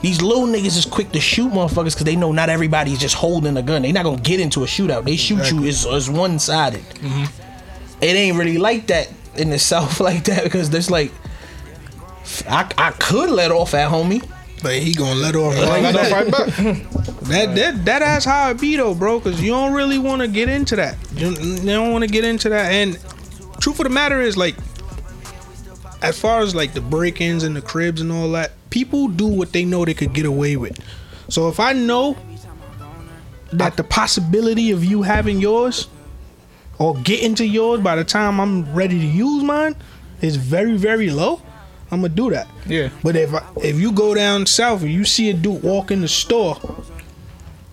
[0.00, 3.56] These little niggas is quick to shoot motherfuckers because they know not everybody's just holding
[3.56, 3.82] a gun.
[3.82, 5.04] They not gonna get into a shootout.
[5.04, 6.82] They shoot you is is one sided.
[6.82, 7.24] Mm-hmm.
[8.00, 11.10] It ain't really like that in the south like that because there's like
[12.48, 14.28] I, I could let off at homie.
[14.62, 16.46] But he gonna let off I fight back.
[17.28, 19.20] That that that that's how it be though, bro.
[19.20, 20.96] Cause you don't really want to get into that.
[21.14, 22.72] You, you don't want to get into that.
[22.72, 22.98] And
[23.60, 24.56] truth of the matter is, like,
[26.02, 29.52] as far as like the break-ins and the cribs and all that, people do what
[29.52, 30.78] they know they could get away with.
[31.28, 32.16] So if I know
[33.52, 35.88] that the possibility of you having yours
[36.78, 39.76] or getting to yours by the time I'm ready to use mine
[40.20, 41.42] is very very low,
[41.90, 42.48] I'm gonna do that.
[42.66, 42.90] Yeah.
[43.02, 46.00] But if I, if you go down south and you see a dude walk in
[46.00, 46.74] the store, you know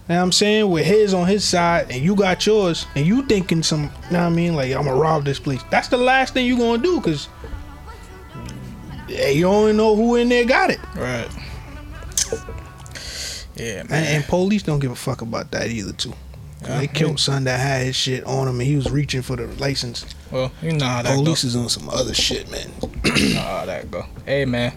[0.07, 3.63] what I'm saying, with his on his side and you got yours, and you thinking
[3.63, 5.61] some, you know what I mean, like I'm gonna rob this place.
[5.69, 7.27] That's the last thing you gonna do, cause
[9.07, 10.79] you don't know who in there got it.
[10.95, 11.29] Right.
[13.55, 13.91] Yeah, man.
[13.91, 16.13] And, and police don't give a fuck about that either, too.
[16.65, 19.35] 'Cause They killed son that had his shit on him and he was reaching for
[19.35, 20.05] the license.
[20.31, 21.43] Well, you know how that Police goes.
[21.45, 22.71] is on some other shit, man.
[23.17, 24.05] You know how that go.
[24.25, 24.73] Hey, man.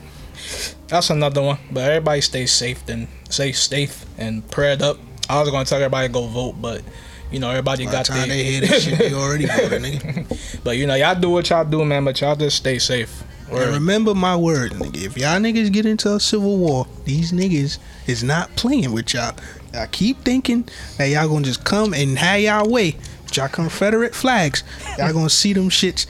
[0.88, 1.58] That's another one.
[1.70, 4.98] But everybody stay safe and stay safe and prayed up.
[5.28, 6.82] I was gonna tell everybody to go vote, but
[7.30, 9.82] you know everybody By the got time their- they hear this shit, they already voted,
[9.82, 10.60] nigga.
[10.64, 12.04] But you know y'all do what y'all do, man.
[12.04, 13.22] But y'all just stay safe.
[13.50, 15.04] And remember my word, nigga.
[15.04, 19.34] If y'all niggas get into a civil war, these niggas is not playing with y'all.
[19.74, 22.96] I keep thinking that y'all gonna just come and have y'all way.
[23.24, 24.64] with Y'all Confederate flags.
[24.96, 26.06] Y'all gonna see them shits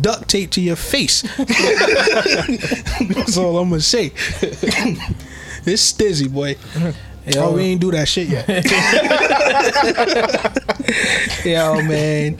[0.00, 1.22] duct tape to your face.
[3.08, 4.12] That's all I'm gonna say.
[5.66, 6.56] It's stizzy, boy.
[7.36, 8.48] Oh, we ain't do that shit yet.
[11.44, 12.36] Yo, man,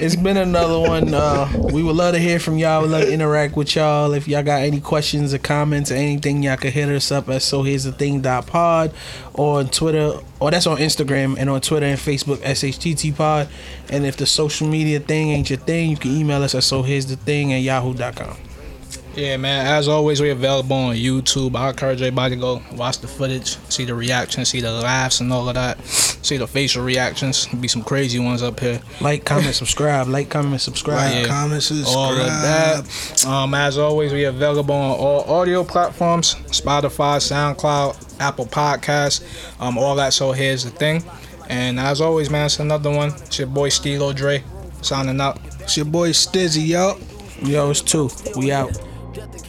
[0.00, 1.14] it's been another one.
[1.14, 2.82] Uh, we would love to hear from y'all.
[2.82, 4.12] We love to interact with y'all.
[4.12, 7.42] If y'all got any questions or comments or anything, y'all can hit us up at
[7.42, 8.92] so here's the thing pod
[9.34, 13.48] or on Twitter or that's on Instagram and on Twitter and Facebook SHTT pod.
[13.90, 16.82] And if the social media thing ain't your thing, you can email us at so
[16.82, 18.36] here's the thing at yahoo.com.
[19.16, 19.64] Yeah, man.
[19.64, 21.54] As always, we're available on YouTube.
[21.54, 25.32] I encourage everybody to go watch the footage, see the reactions, see the laughs and
[25.32, 27.46] all of that, see the facial reactions.
[27.46, 28.80] Be some crazy ones up here.
[29.00, 30.08] Like, comment, subscribe.
[30.08, 31.12] Like, comment, subscribe.
[31.12, 31.28] Like, Yeah.
[31.28, 31.96] comment, subscribe.
[31.96, 33.24] all of that.
[33.24, 39.22] Um, as always, we are available on all audio platforms: Spotify, SoundCloud, Apple Podcasts,
[39.60, 40.12] um, all that.
[40.12, 41.04] So here's the thing.
[41.48, 43.10] And as always, man, it's another one.
[43.26, 44.42] It's your boy Stilo Dre
[44.82, 45.38] signing out.
[45.60, 46.98] It's your boy Stizzy, yo.
[47.42, 48.10] Yo, it's two.
[48.36, 48.76] We out.
[49.14, 49.43] Death